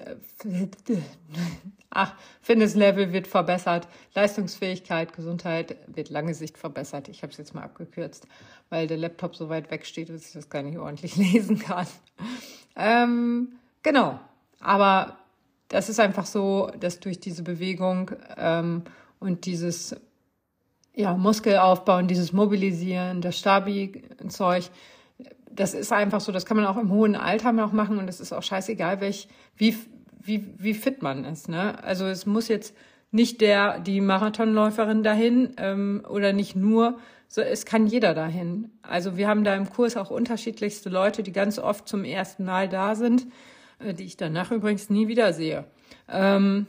Ach, 1.90 2.14
Fitnesslevel 2.40 3.12
wird 3.12 3.28
verbessert, 3.28 3.86
Leistungsfähigkeit, 4.14 5.12
Gesundheit 5.12 5.76
wird 5.86 6.10
lange 6.10 6.34
Sicht 6.34 6.58
verbessert. 6.58 7.08
Ich 7.08 7.22
habe 7.22 7.30
es 7.30 7.38
jetzt 7.38 7.54
mal 7.54 7.62
abgekürzt, 7.62 8.26
weil 8.68 8.88
der 8.88 8.96
Laptop 8.96 9.36
so 9.36 9.48
weit 9.48 9.70
weg 9.70 9.86
steht, 9.86 10.08
dass 10.08 10.26
ich 10.26 10.32
das 10.32 10.48
gar 10.48 10.62
nicht 10.62 10.78
ordentlich 10.78 11.16
lesen 11.32 11.58
kann. 11.58 11.86
Ähm, 12.74 13.52
genau, 13.82 14.18
aber 14.60 15.18
das 15.74 15.88
ist 15.88 15.98
einfach 15.98 16.24
so, 16.24 16.70
dass 16.78 17.00
durch 17.00 17.18
diese 17.18 17.42
Bewegung 17.42 18.12
ähm, 18.36 18.82
und 19.18 19.44
dieses 19.44 19.96
ja, 20.94 21.16
Muskelaufbauen, 21.16 22.06
dieses 22.06 22.32
Mobilisieren, 22.32 23.20
das 23.20 23.36
Stabi-Zeug, 23.40 24.70
das 25.50 25.74
ist 25.74 25.92
einfach 25.92 26.20
so, 26.20 26.30
das 26.30 26.46
kann 26.46 26.58
man 26.58 26.66
auch 26.66 26.76
im 26.76 26.92
hohen 26.92 27.16
Alter 27.16 27.50
noch 27.50 27.72
machen 27.72 27.98
und 27.98 28.08
es 28.08 28.20
ist 28.20 28.32
auch 28.32 28.44
scheißegal, 28.44 29.00
welch, 29.00 29.26
wie, 29.56 29.76
wie, 30.22 30.46
wie 30.58 30.74
fit 30.74 31.02
man 31.02 31.24
ist. 31.24 31.48
Ne? 31.48 31.82
Also 31.82 32.06
es 32.06 32.24
muss 32.24 32.46
jetzt 32.46 32.72
nicht 33.10 33.40
der, 33.40 33.80
die 33.80 34.00
Marathonläuferin 34.00 35.02
dahin 35.02 35.54
ähm, 35.56 36.06
oder 36.08 36.32
nicht 36.32 36.54
nur, 36.54 36.98
so, 37.26 37.40
es 37.40 37.66
kann 37.66 37.88
jeder 37.88 38.14
dahin. 38.14 38.70
Also 38.82 39.16
wir 39.16 39.26
haben 39.26 39.42
da 39.42 39.56
im 39.56 39.68
Kurs 39.68 39.96
auch 39.96 40.12
unterschiedlichste 40.12 40.88
Leute, 40.88 41.24
die 41.24 41.32
ganz 41.32 41.58
oft 41.58 41.88
zum 41.88 42.04
ersten 42.04 42.44
Mal 42.44 42.68
da 42.68 42.94
sind, 42.94 43.26
die 43.92 44.04
ich 44.04 44.16
danach 44.16 44.50
übrigens 44.50 44.88
nie 44.88 45.08
wieder 45.08 45.32
sehe. 45.32 45.64
Ähm, 46.08 46.66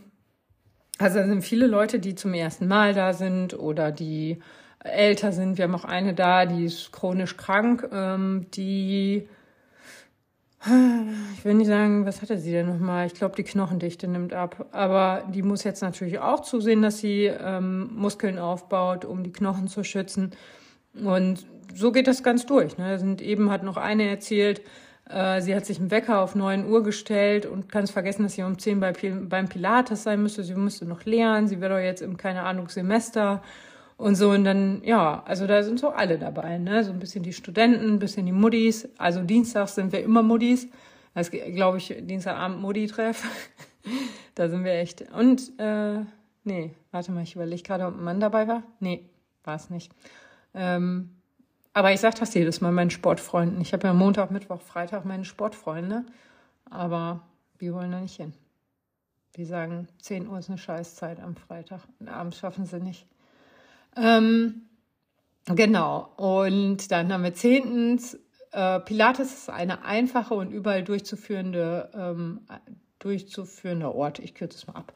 also 0.98 1.20
sind 1.20 1.44
viele 1.44 1.68
Leute, 1.68 2.00
die 2.00 2.16
zum 2.16 2.34
ersten 2.34 2.68
Mal 2.68 2.94
da 2.94 3.14
sind 3.14 3.58
oder 3.58 3.92
die 3.92 4.40
älter 4.80 5.32
sind. 5.32 5.58
Wir 5.58 5.66
haben 5.66 5.76
auch 5.76 5.86
eine 5.86 6.14
da, 6.14 6.46
die 6.46 6.66
ist 6.66 6.92
chronisch 6.92 7.38
krank, 7.38 7.90
ähm, 7.92 8.48
die 8.54 9.28
ich 11.38 11.46
will 11.46 11.54
nicht 11.54 11.68
sagen, 11.68 12.08
was 12.08 12.24
hatte 12.24 12.40
sie 12.40 12.52
denn 12.52 12.66
nochmal? 12.66 13.06
Ich 13.06 13.14
glaube, 13.14 13.36
die 13.36 13.44
Knochendichte 13.44 14.08
nimmt 14.08 14.34
ab. 14.34 14.66
Aber 14.72 15.24
die 15.32 15.44
muss 15.44 15.64
jetzt 15.64 15.82
natürlich 15.82 16.18
auch 16.18 16.40
zusehen, 16.40 16.82
dass 16.82 16.98
sie 16.98 17.26
ähm, 17.26 17.92
Muskeln 17.94 18.40
aufbaut, 18.40 19.06
um 19.06 19.24
die 19.24 19.32
Knochen 19.32 19.68
zu 19.68 19.84
schützen. 19.84 20.32
Und 21.04 21.46
so 21.76 21.92
geht 21.92 22.08
das 22.08 22.24
ganz 22.24 22.48
durch. 22.48 22.80
Ne? 22.80 22.98
Sind 22.98 23.22
eben 23.22 23.52
hat 23.52 23.62
noch 23.62 23.78
eine 23.78 24.10
erzählt, 24.10 24.60
äh, 24.60 24.64
sie 25.08 25.56
hat 25.56 25.66
sich 25.66 25.80
einen 25.80 25.92
Wecker 25.92 26.20
auf 26.22 26.34
9 26.34 26.68
Uhr 26.68 26.82
gestellt 26.82 27.46
und 27.46 27.74
es 27.76 27.92
vergessen, 27.92 28.24
dass 28.24 28.34
sie 28.34 28.44
um 28.44 28.58
10 28.58 28.80
bei, 28.80 28.92
beim 28.92 29.48
Pilates 29.48 30.04
sein 30.04 30.22
müsste. 30.22 30.44
Sie 30.44 30.56
müsste 30.56 30.86
noch 30.86 31.06
lernen. 31.06 31.48
Sie 31.48 31.62
wäre 31.62 31.76
doch 31.76 31.80
jetzt 31.80 32.02
im, 32.02 32.18
keine 32.18 32.42
Ahnung, 32.42 32.70
Semester 32.70 33.42
und 33.98 34.16
so, 34.16 34.32
und 34.32 34.44
dann, 34.44 34.84
ja, 34.84 35.24
also 35.26 35.48
da 35.48 35.64
sind 35.64 35.80
so 35.80 35.90
alle 35.90 36.18
dabei, 36.18 36.58
ne? 36.58 36.84
So 36.84 36.92
ein 36.92 37.00
bisschen 37.00 37.24
die 37.24 37.32
Studenten, 37.32 37.94
ein 37.94 38.00
bisschen 38.00 38.26
die 38.26 38.34
Muddis. 38.34 38.90
Also 38.98 39.22
Dienstags 39.22 39.76
sind 39.76 39.94
wir 39.94 40.04
immer 40.04 40.22
Muddis. 40.22 40.68
Das 41.14 41.32
glaube 41.32 41.78
ich, 41.78 41.96
Dienstagabend 42.02 42.62
Muddi-Treff. 42.62 43.24
da 44.36 44.50
sind 44.50 44.66
wir 44.66 44.74
echt. 44.74 45.06
Und, 45.14 45.58
äh, 45.60 46.00
nee, 46.44 46.72
warte 46.92 47.14
mal, 47.14 47.24
ich 47.24 47.36
überlege 47.36 47.64
gerade, 47.64 47.86
ob 47.86 47.96
ein 47.96 48.04
Mann 48.04 48.20
dabei 48.20 48.50
war. 48.50 48.64
Nee, 48.82 49.10
war 49.46 49.56
es 49.56 49.70
nicht. 49.70 49.94
Ähm, 50.54 51.15
aber 51.76 51.92
ich 51.92 52.00
sage 52.00 52.16
das 52.18 52.34
jedes 52.34 52.62
Mal 52.62 52.72
meinen 52.72 52.90
Sportfreunden. 52.90 53.60
Ich 53.60 53.74
habe 53.74 53.86
ja 53.86 53.94
Montag, 53.94 54.32
Mittwoch, 54.32 54.62
Freitag 54.62 55.04
meine 55.04 55.26
Sportfreunde. 55.26 56.06
Aber 56.70 57.22
die 57.60 57.74
wollen 57.74 57.92
da 57.92 58.00
nicht 58.00 58.16
hin. 58.16 58.34
Die 59.36 59.44
sagen, 59.44 59.90
10 60.02 60.30
Uhr 60.30 60.40
ist 60.40 60.48
eine 60.48 60.58
Scheißzeit 60.58 61.20
am 61.20 61.36
Freitag. 61.36 61.82
Und 62.00 62.08
abends 62.08 62.38
schaffen 62.38 62.66
sie 62.66 62.80
nicht. 62.80 63.06
Ähm, 63.98 64.62
genau. 65.48 66.14
Und 66.16 66.94
dann 66.94 67.12
haben 67.12 67.26
wir 67.26 67.34
zehntens, 67.34 68.18
äh, 68.54 68.80
Pilates 68.80 69.34
ist 69.34 69.50
eine 69.50 69.84
einfache 69.84 70.34
und 70.34 70.52
überall 70.52 70.82
durchzuführende, 70.82 71.90
ähm, 71.94 72.48
durchzuführende 73.00 73.94
Ort. 73.94 74.20
Ich 74.20 74.34
kürze 74.34 74.60
es 74.60 74.68
mal 74.68 74.78
ab. 74.78 74.94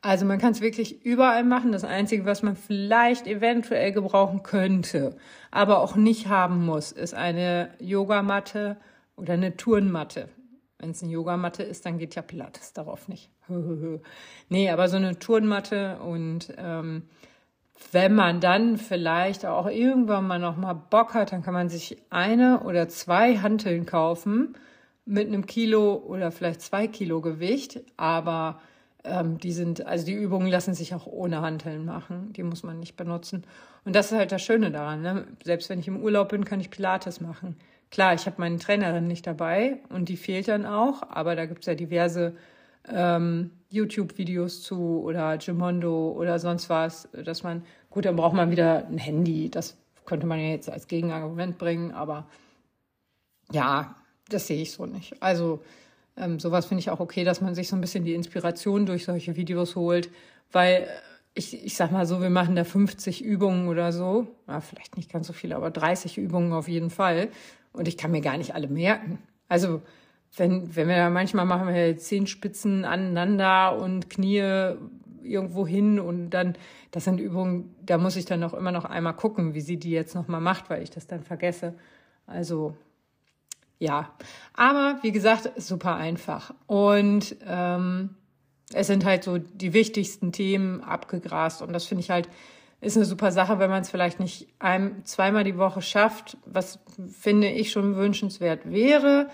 Also 0.00 0.24
man 0.24 0.38
kann 0.38 0.52
es 0.52 0.60
wirklich 0.60 1.04
überall 1.04 1.42
machen. 1.42 1.72
Das 1.72 1.84
Einzige, 1.84 2.24
was 2.24 2.42
man 2.42 2.54
vielleicht 2.56 3.26
eventuell 3.26 3.92
gebrauchen 3.92 4.42
könnte, 4.42 5.16
aber 5.50 5.80
auch 5.80 5.96
nicht 5.96 6.28
haben 6.28 6.64
muss, 6.64 6.92
ist 6.92 7.14
eine 7.14 7.70
Yogamatte 7.80 8.76
oder 9.16 9.34
eine 9.34 9.56
Turnmatte. 9.56 10.28
Wenn 10.78 10.90
es 10.90 11.02
eine 11.02 11.10
Yogamatte 11.10 11.64
ist, 11.64 11.84
dann 11.84 11.98
geht 11.98 12.14
ja 12.14 12.22
Pilates 12.22 12.72
darauf 12.72 13.08
nicht. 13.08 13.30
nee, 14.48 14.70
aber 14.70 14.88
so 14.88 14.96
eine 14.96 15.18
Turnmatte 15.18 15.98
und 15.98 16.54
ähm, 16.56 17.02
wenn 17.92 18.14
man 18.14 18.40
dann 18.40 18.76
vielleicht 18.76 19.46
auch 19.46 19.66
irgendwann 19.66 20.26
mal 20.26 20.38
noch 20.38 20.56
mal 20.56 20.74
Bock 20.74 21.14
hat, 21.14 21.32
dann 21.32 21.42
kann 21.42 21.54
man 21.54 21.68
sich 21.68 21.96
eine 22.10 22.60
oder 22.60 22.88
zwei 22.88 23.38
Hanteln 23.38 23.86
kaufen 23.86 24.56
mit 25.04 25.26
einem 25.26 25.46
Kilo 25.46 25.94
oder 25.94 26.30
vielleicht 26.30 26.60
zwei 26.60 26.86
Kilo 26.86 27.20
Gewicht. 27.20 27.80
Aber 27.96 28.60
ähm, 29.08 29.38
die 29.38 29.52
sind, 29.52 29.86
also 29.86 30.06
die 30.06 30.12
Übungen 30.12 30.48
lassen 30.48 30.74
sich 30.74 30.94
auch 30.94 31.06
ohne 31.06 31.40
Hanteln 31.40 31.84
machen. 31.84 32.32
Die 32.32 32.42
muss 32.42 32.62
man 32.62 32.78
nicht 32.78 32.96
benutzen. 32.96 33.44
Und 33.84 33.96
das 33.96 34.12
ist 34.12 34.18
halt 34.18 34.32
das 34.32 34.42
Schöne 34.42 34.70
daran. 34.70 35.02
Ne? 35.02 35.26
Selbst 35.44 35.68
wenn 35.70 35.80
ich 35.80 35.88
im 35.88 36.02
Urlaub 36.02 36.28
bin, 36.28 36.44
kann 36.44 36.60
ich 36.60 36.70
Pilates 36.70 37.20
machen. 37.20 37.56
Klar, 37.90 38.14
ich 38.14 38.26
habe 38.26 38.36
meine 38.38 38.58
Trainerin 38.58 39.06
nicht 39.06 39.26
dabei 39.26 39.78
und 39.88 40.08
die 40.10 40.16
fehlt 40.18 40.48
dann 40.48 40.66
auch, 40.66 41.02
aber 41.08 41.34
da 41.36 41.46
gibt's 41.46 41.66
ja 41.66 41.74
diverse 41.74 42.34
ähm, 42.86 43.50
YouTube-Videos 43.70 44.62
zu 44.62 45.02
oder 45.02 45.38
Gimondo 45.38 46.12
oder 46.12 46.38
sonst 46.38 46.68
was, 46.68 47.08
dass 47.12 47.42
man, 47.42 47.64
gut, 47.90 48.04
dann 48.04 48.16
braucht 48.16 48.34
man 48.34 48.50
wieder 48.50 48.86
ein 48.86 48.98
Handy. 48.98 49.50
Das 49.50 49.76
könnte 50.04 50.26
man 50.26 50.38
ja 50.38 50.48
jetzt 50.48 50.70
als 50.70 50.86
Gegenargument 50.86 51.56
bringen, 51.56 51.92
aber 51.92 52.26
ja, 53.52 53.96
das 54.28 54.46
sehe 54.46 54.62
ich 54.62 54.72
so 54.72 54.84
nicht. 54.84 55.22
Also 55.22 55.62
ähm, 56.18 56.38
sowas 56.38 56.66
finde 56.66 56.80
ich 56.80 56.90
auch 56.90 57.00
okay, 57.00 57.24
dass 57.24 57.40
man 57.40 57.54
sich 57.54 57.68
so 57.68 57.76
ein 57.76 57.80
bisschen 57.80 58.04
die 58.04 58.14
Inspiration 58.14 58.86
durch 58.86 59.04
solche 59.04 59.36
Videos 59.36 59.76
holt, 59.76 60.10
weil 60.52 60.88
ich, 61.34 61.64
ich 61.64 61.76
sag 61.76 61.92
mal 61.92 62.06
so, 62.06 62.20
wir 62.20 62.30
machen 62.30 62.56
da 62.56 62.64
50 62.64 63.24
Übungen 63.24 63.68
oder 63.68 63.92
so, 63.92 64.26
ja, 64.46 64.60
vielleicht 64.60 64.96
nicht 64.96 65.10
ganz 65.12 65.26
so 65.26 65.32
viele, 65.32 65.56
aber 65.56 65.70
30 65.70 66.18
Übungen 66.18 66.52
auf 66.52 66.68
jeden 66.68 66.90
Fall 66.90 67.28
und 67.72 67.86
ich 67.88 67.96
kann 67.96 68.10
mir 68.10 68.20
gar 68.20 68.36
nicht 68.36 68.54
alle 68.54 68.68
merken. 68.68 69.18
Also 69.48 69.82
wenn, 70.36 70.74
wenn 70.76 70.88
wir 70.88 70.96
da 70.96 71.10
manchmal 71.10 71.46
machen 71.46 71.68
wir 71.68 71.96
Zehenspitzen 71.96 72.84
aneinander 72.84 73.78
und 73.80 74.10
Knie 74.10 74.74
irgendwo 75.22 75.66
hin 75.66 76.00
und 76.00 76.30
dann, 76.30 76.54
das 76.90 77.04
sind 77.04 77.20
Übungen, 77.20 77.74
da 77.84 77.98
muss 77.98 78.16
ich 78.16 78.24
dann 78.24 78.42
auch 78.42 78.54
immer 78.54 78.72
noch 78.72 78.84
einmal 78.84 79.14
gucken, 79.14 79.54
wie 79.54 79.60
sie 79.60 79.78
die 79.78 79.90
jetzt 79.90 80.14
nochmal 80.14 80.40
macht, 80.40 80.70
weil 80.70 80.82
ich 80.82 80.90
das 80.90 81.06
dann 81.06 81.22
vergesse. 81.22 81.74
Also 82.26 82.76
ja, 83.78 84.12
aber 84.54 84.98
wie 85.02 85.12
gesagt, 85.12 85.50
super 85.56 85.96
einfach. 85.96 86.54
Und 86.66 87.36
ähm, 87.46 88.16
es 88.72 88.86
sind 88.86 89.04
halt 89.04 89.24
so 89.24 89.38
die 89.38 89.72
wichtigsten 89.72 90.32
Themen 90.32 90.82
abgegrast 90.82 91.62
und 91.62 91.72
das 91.72 91.84
finde 91.86 92.02
ich 92.02 92.10
halt 92.10 92.28
ist 92.80 92.96
eine 92.96 93.06
super 93.06 93.32
Sache, 93.32 93.58
wenn 93.58 93.70
man 93.70 93.82
es 93.82 93.90
vielleicht 93.90 94.20
nicht 94.20 94.48
ein, 94.60 95.04
zweimal 95.04 95.42
die 95.42 95.58
Woche 95.58 95.82
schafft, 95.82 96.36
was 96.46 96.78
finde 97.10 97.48
ich 97.48 97.72
schon 97.72 97.96
wünschenswert 97.96 98.70
wäre. 98.70 99.28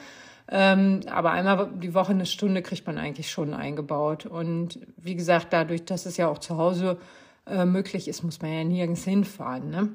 Ähm, 0.49 1.01
aber 1.11 1.33
einmal 1.33 1.71
die 1.75 1.95
Woche 1.95 2.13
eine 2.13 2.27
Stunde 2.27 2.63
kriegt 2.63 2.87
man 2.87 2.99
eigentlich 2.99 3.31
schon 3.31 3.55
eingebaut. 3.55 4.27
Und 4.27 4.79
wie 4.97 5.15
gesagt, 5.15 5.49
dadurch, 5.53 5.85
dass 5.85 6.07
es 6.07 6.17
ja 6.17 6.29
auch 6.29 6.39
zu 6.39 6.57
Hause 6.57 6.99
äh, 7.47 7.65
möglich 7.65 8.09
ist, 8.09 8.23
muss 8.23 8.41
man 8.41 8.53
ja 8.53 8.65
nirgends 8.65 9.05
hinfahren. 9.05 9.71
Ne? 9.71 9.91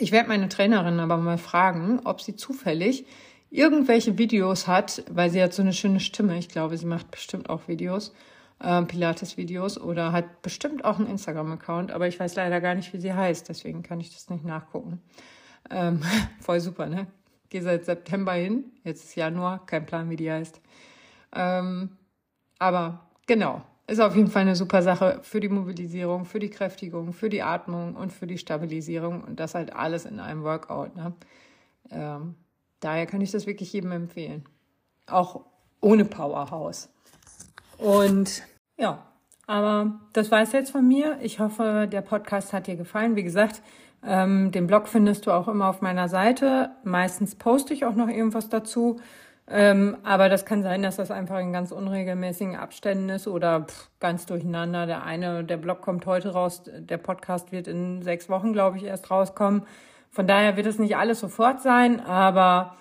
Ich 0.00 0.12
werde 0.12 0.28
meine 0.28 0.48
Trainerin 0.48 1.00
aber 1.00 1.18
mal 1.18 1.38
fragen, 1.38 2.00
ob 2.04 2.20
sie 2.20 2.36
zufällig 2.36 3.06
irgendwelche 3.50 4.18
Videos 4.18 4.66
hat, 4.66 5.02
weil 5.10 5.30
sie 5.30 5.42
hat 5.42 5.52
so 5.52 5.62
eine 5.62 5.72
schöne 5.72 6.00
Stimme. 6.00 6.38
Ich 6.38 6.48
glaube, 6.48 6.76
sie 6.76 6.86
macht 6.86 7.10
bestimmt 7.10 7.48
auch 7.48 7.68
Videos, 7.68 8.14
äh, 8.60 8.82
Pilates-Videos 8.82 9.80
oder 9.80 10.12
hat 10.12 10.42
bestimmt 10.42 10.84
auch 10.84 10.98
einen 10.98 11.08
Instagram-Account, 11.08 11.90
aber 11.90 12.08
ich 12.08 12.18
weiß 12.18 12.34
leider 12.36 12.60
gar 12.60 12.74
nicht, 12.74 12.92
wie 12.92 13.00
sie 13.00 13.14
heißt, 13.14 13.48
deswegen 13.48 13.82
kann 13.82 14.00
ich 14.00 14.12
das 14.12 14.30
nicht 14.30 14.44
nachgucken. 14.44 15.00
Ähm, 15.70 16.02
voll 16.40 16.60
super, 16.60 16.86
ne? 16.86 17.06
Gehe 17.50 17.62
seit 17.62 17.86
September 17.86 18.32
hin, 18.32 18.64
jetzt 18.84 19.04
ist 19.04 19.14
Januar, 19.16 19.64
kein 19.64 19.86
Plan, 19.86 20.10
wie 20.10 20.16
die 20.16 20.30
heißt. 20.30 20.60
Ähm, 21.34 21.96
aber 22.58 23.08
genau, 23.26 23.62
ist 23.86 24.00
auf 24.00 24.14
jeden 24.14 24.28
Fall 24.28 24.42
eine 24.42 24.56
super 24.56 24.82
Sache 24.82 25.20
für 25.22 25.40
die 25.40 25.48
Mobilisierung, 25.48 26.26
für 26.26 26.40
die 26.40 26.50
Kräftigung, 26.50 27.14
für 27.14 27.30
die 27.30 27.42
Atmung 27.42 27.96
und 27.96 28.12
für 28.12 28.26
die 28.26 28.36
Stabilisierung 28.36 29.24
und 29.24 29.40
das 29.40 29.54
halt 29.54 29.74
alles 29.74 30.04
in 30.04 30.20
einem 30.20 30.42
Workout. 30.42 30.94
Ne? 30.94 31.14
Ähm, 31.90 32.34
daher 32.80 33.06
kann 33.06 33.20
ich 33.20 33.30
das 33.30 33.46
wirklich 33.46 33.72
jedem 33.72 33.92
empfehlen. 33.92 34.44
Auch 35.06 35.44
ohne 35.80 36.04
Powerhouse. 36.04 36.88
Und 37.78 38.42
ja, 38.76 39.06
aber 39.46 39.98
das 40.12 40.30
war 40.30 40.42
es 40.42 40.52
jetzt 40.52 40.70
von 40.70 40.86
mir. 40.86 41.18
Ich 41.22 41.40
hoffe, 41.40 41.88
der 41.90 42.02
Podcast 42.02 42.52
hat 42.52 42.66
dir 42.66 42.76
gefallen. 42.76 43.16
Wie 43.16 43.22
gesagt, 43.22 43.62
ähm, 44.04 44.52
den 44.52 44.66
Blog 44.66 44.88
findest 44.88 45.26
du 45.26 45.32
auch 45.32 45.48
immer 45.48 45.68
auf 45.68 45.80
meiner 45.80 46.08
Seite. 46.08 46.70
Meistens 46.84 47.34
poste 47.34 47.72
ich 47.74 47.84
auch 47.84 47.94
noch 47.94 48.08
irgendwas 48.08 48.48
dazu. 48.48 49.00
Ähm, 49.50 49.96
aber 50.02 50.28
das 50.28 50.44
kann 50.44 50.62
sein, 50.62 50.82
dass 50.82 50.96
das 50.96 51.10
einfach 51.10 51.38
in 51.38 51.54
ganz 51.54 51.72
unregelmäßigen 51.72 52.54
Abständen 52.56 53.08
ist 53.08 53.26
oder 53.26 53.62
pff, 53.62 53.88
ganz 53.98 54.26
durcheinander. 54.26 54.84
Der 54.86 55.04
eine, 55.04 55.42
der 55.42 55.56
Blog 55.56 55.80
kommt 55.80 56.04
heute 56.04 56.32
raus, 56.32 56.64
der 56.66 56.98
Podcast 56.98 57.50
wird 57.50 57.66
in 57.66 58.02
sechs 58.02 58.28
Wochen, 58.28 58.52
glaube 58.52 58.76
ich, 58.76 58.84
erst 58.84 59.10
rauskommen. 59.10 59.62
Von 60.10 60.26
daher 60.26 60.56
wird 60.56 60.66
es 60.66 60.78
nicht 60.78 60.96
alles 60.96 61.20
sofort 61.20 61.60
sein, 61.60 62.00
aber 62.00 62.76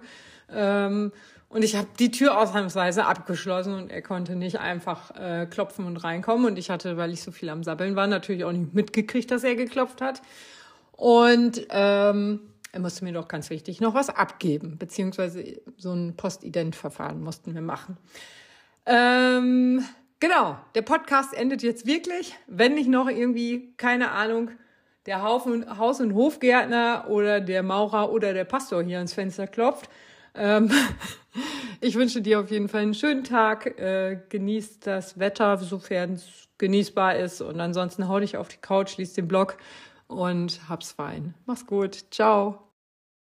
Ähm, 0.49 1.11
und 1.49 1.63
ich 1.63 1.75
habe 1.75 1.88
die 1.99 2.11
Tür 2.11 2.39
ausnahmsweise 2.39 3.05
abgeschlossen 3.05 3.73
und 3.73 3.91
er 3.91 4.01
konnte 4.01 4.35
nicht 4.35 4.59
einfach 4.59 5.11
äh, 5.15 5.45
klopfen 5.45 5.85
und 5.85 5.97
reinkommen. 5.97 6.45
Und 6.45 6.57
ich 6.57 6.69
hatte, 6.69 6.97
weil 6.97 7.11
ich 7.11 7.21
so 7.21 7.31
viel 7.31 7.49
am 7.49 7.63
Sabbeln 7.63 7.95
war, 7.95 8.07
natürlich 8.07 8.45
auch 8.45 8.51
nicht 8.51 8.73
mitgekriegt, 8.73 9.29
dass 9.31 9.43
er 9.43 9.55
geklopft 9.55 10.01
hat. 10.01 10.21
Und 10.93 11.65
ähm, 11.69 12.39
er 12.71 12.79
musste 12.79 13.05
mir 13.05 13.13
doch 13.13 13.27
ganz 13.27 13.49
wichtig 13.49 13.79
noch 13.79 13.93
was 13.93 14.09
abgeben, 14.09 14.77
beziehungsweise 14.77 15.61
so 15.77 15.93
ein 15.93 16.15
Postident-Verfahren 16.17 17.21
mussten 17.21 17.53
wir 17.53 17.61
machen. 17.61 17.97
Ähm, 18.85 19.83
Genau, 20.19 20.58
der 20.75 20.82
Podcast 20.82 21.34
endet 21.34 21.62
jetzt 21.62 21.86
wirklich, 21.86 22.36
wenn 22.47 22.75
nicht 22.75 22.89
noch 22.89 23.10
irgendwie, 23.10 23.73
keine 23.78 24.12
Ahnung, 24.12 24.51
der 25.06 25.21
Haufen, 25.21 25.78
Haus- 25.78 25.99
und 25.99 26.15
Hofgärtner 26.15 27.06
oder 27.10 27.41
der 27.41 27.63
Maurer 27.63 28.12
oder 28.12 28.34
der 28.34 28.45
Pastor 28.45 28.82
hier 28.82 28.97
ans 28.97 29.13
Fenster 29.13 29.45
klopft. 29.45 29.89
Ähm, 30.34 30.71
ich 31.82 31.95
wünsche 31.95 32.21
dir 32.21 32.39
auf 32.39 32.49
jeden 32.49 32.69
Fall 32.69 32.82
einen 32.82 32.93
schönen 32.93 33.23
Tag. 33.23 33.80
Äh, 33.80 34.21
genießt 34.30 34.88
das 34.88 35.19
Wetter, 35.19 35.58
sofern 35.58 36.13
es 36.13 36.47
genießbar 36.58 37.17
ist. 37.17 37.41
Und 37.41 37.60
ansonsten 37.60 38.08
hau 38.08 38.19
dich 38.19 38.38
auf 38.38 38.47
die 38.47 38.58
Couch, 38.58 38.97
lies 38.97 39.13
den 39.13 39.28
Blog 39.28 39.58
und 40.08 40.62
hab's 40.69 40.91
fein. 40.91 41.34
Mach's 41.45 41.65
gut. 41.65 42.06
Ciao. 42.12 42.64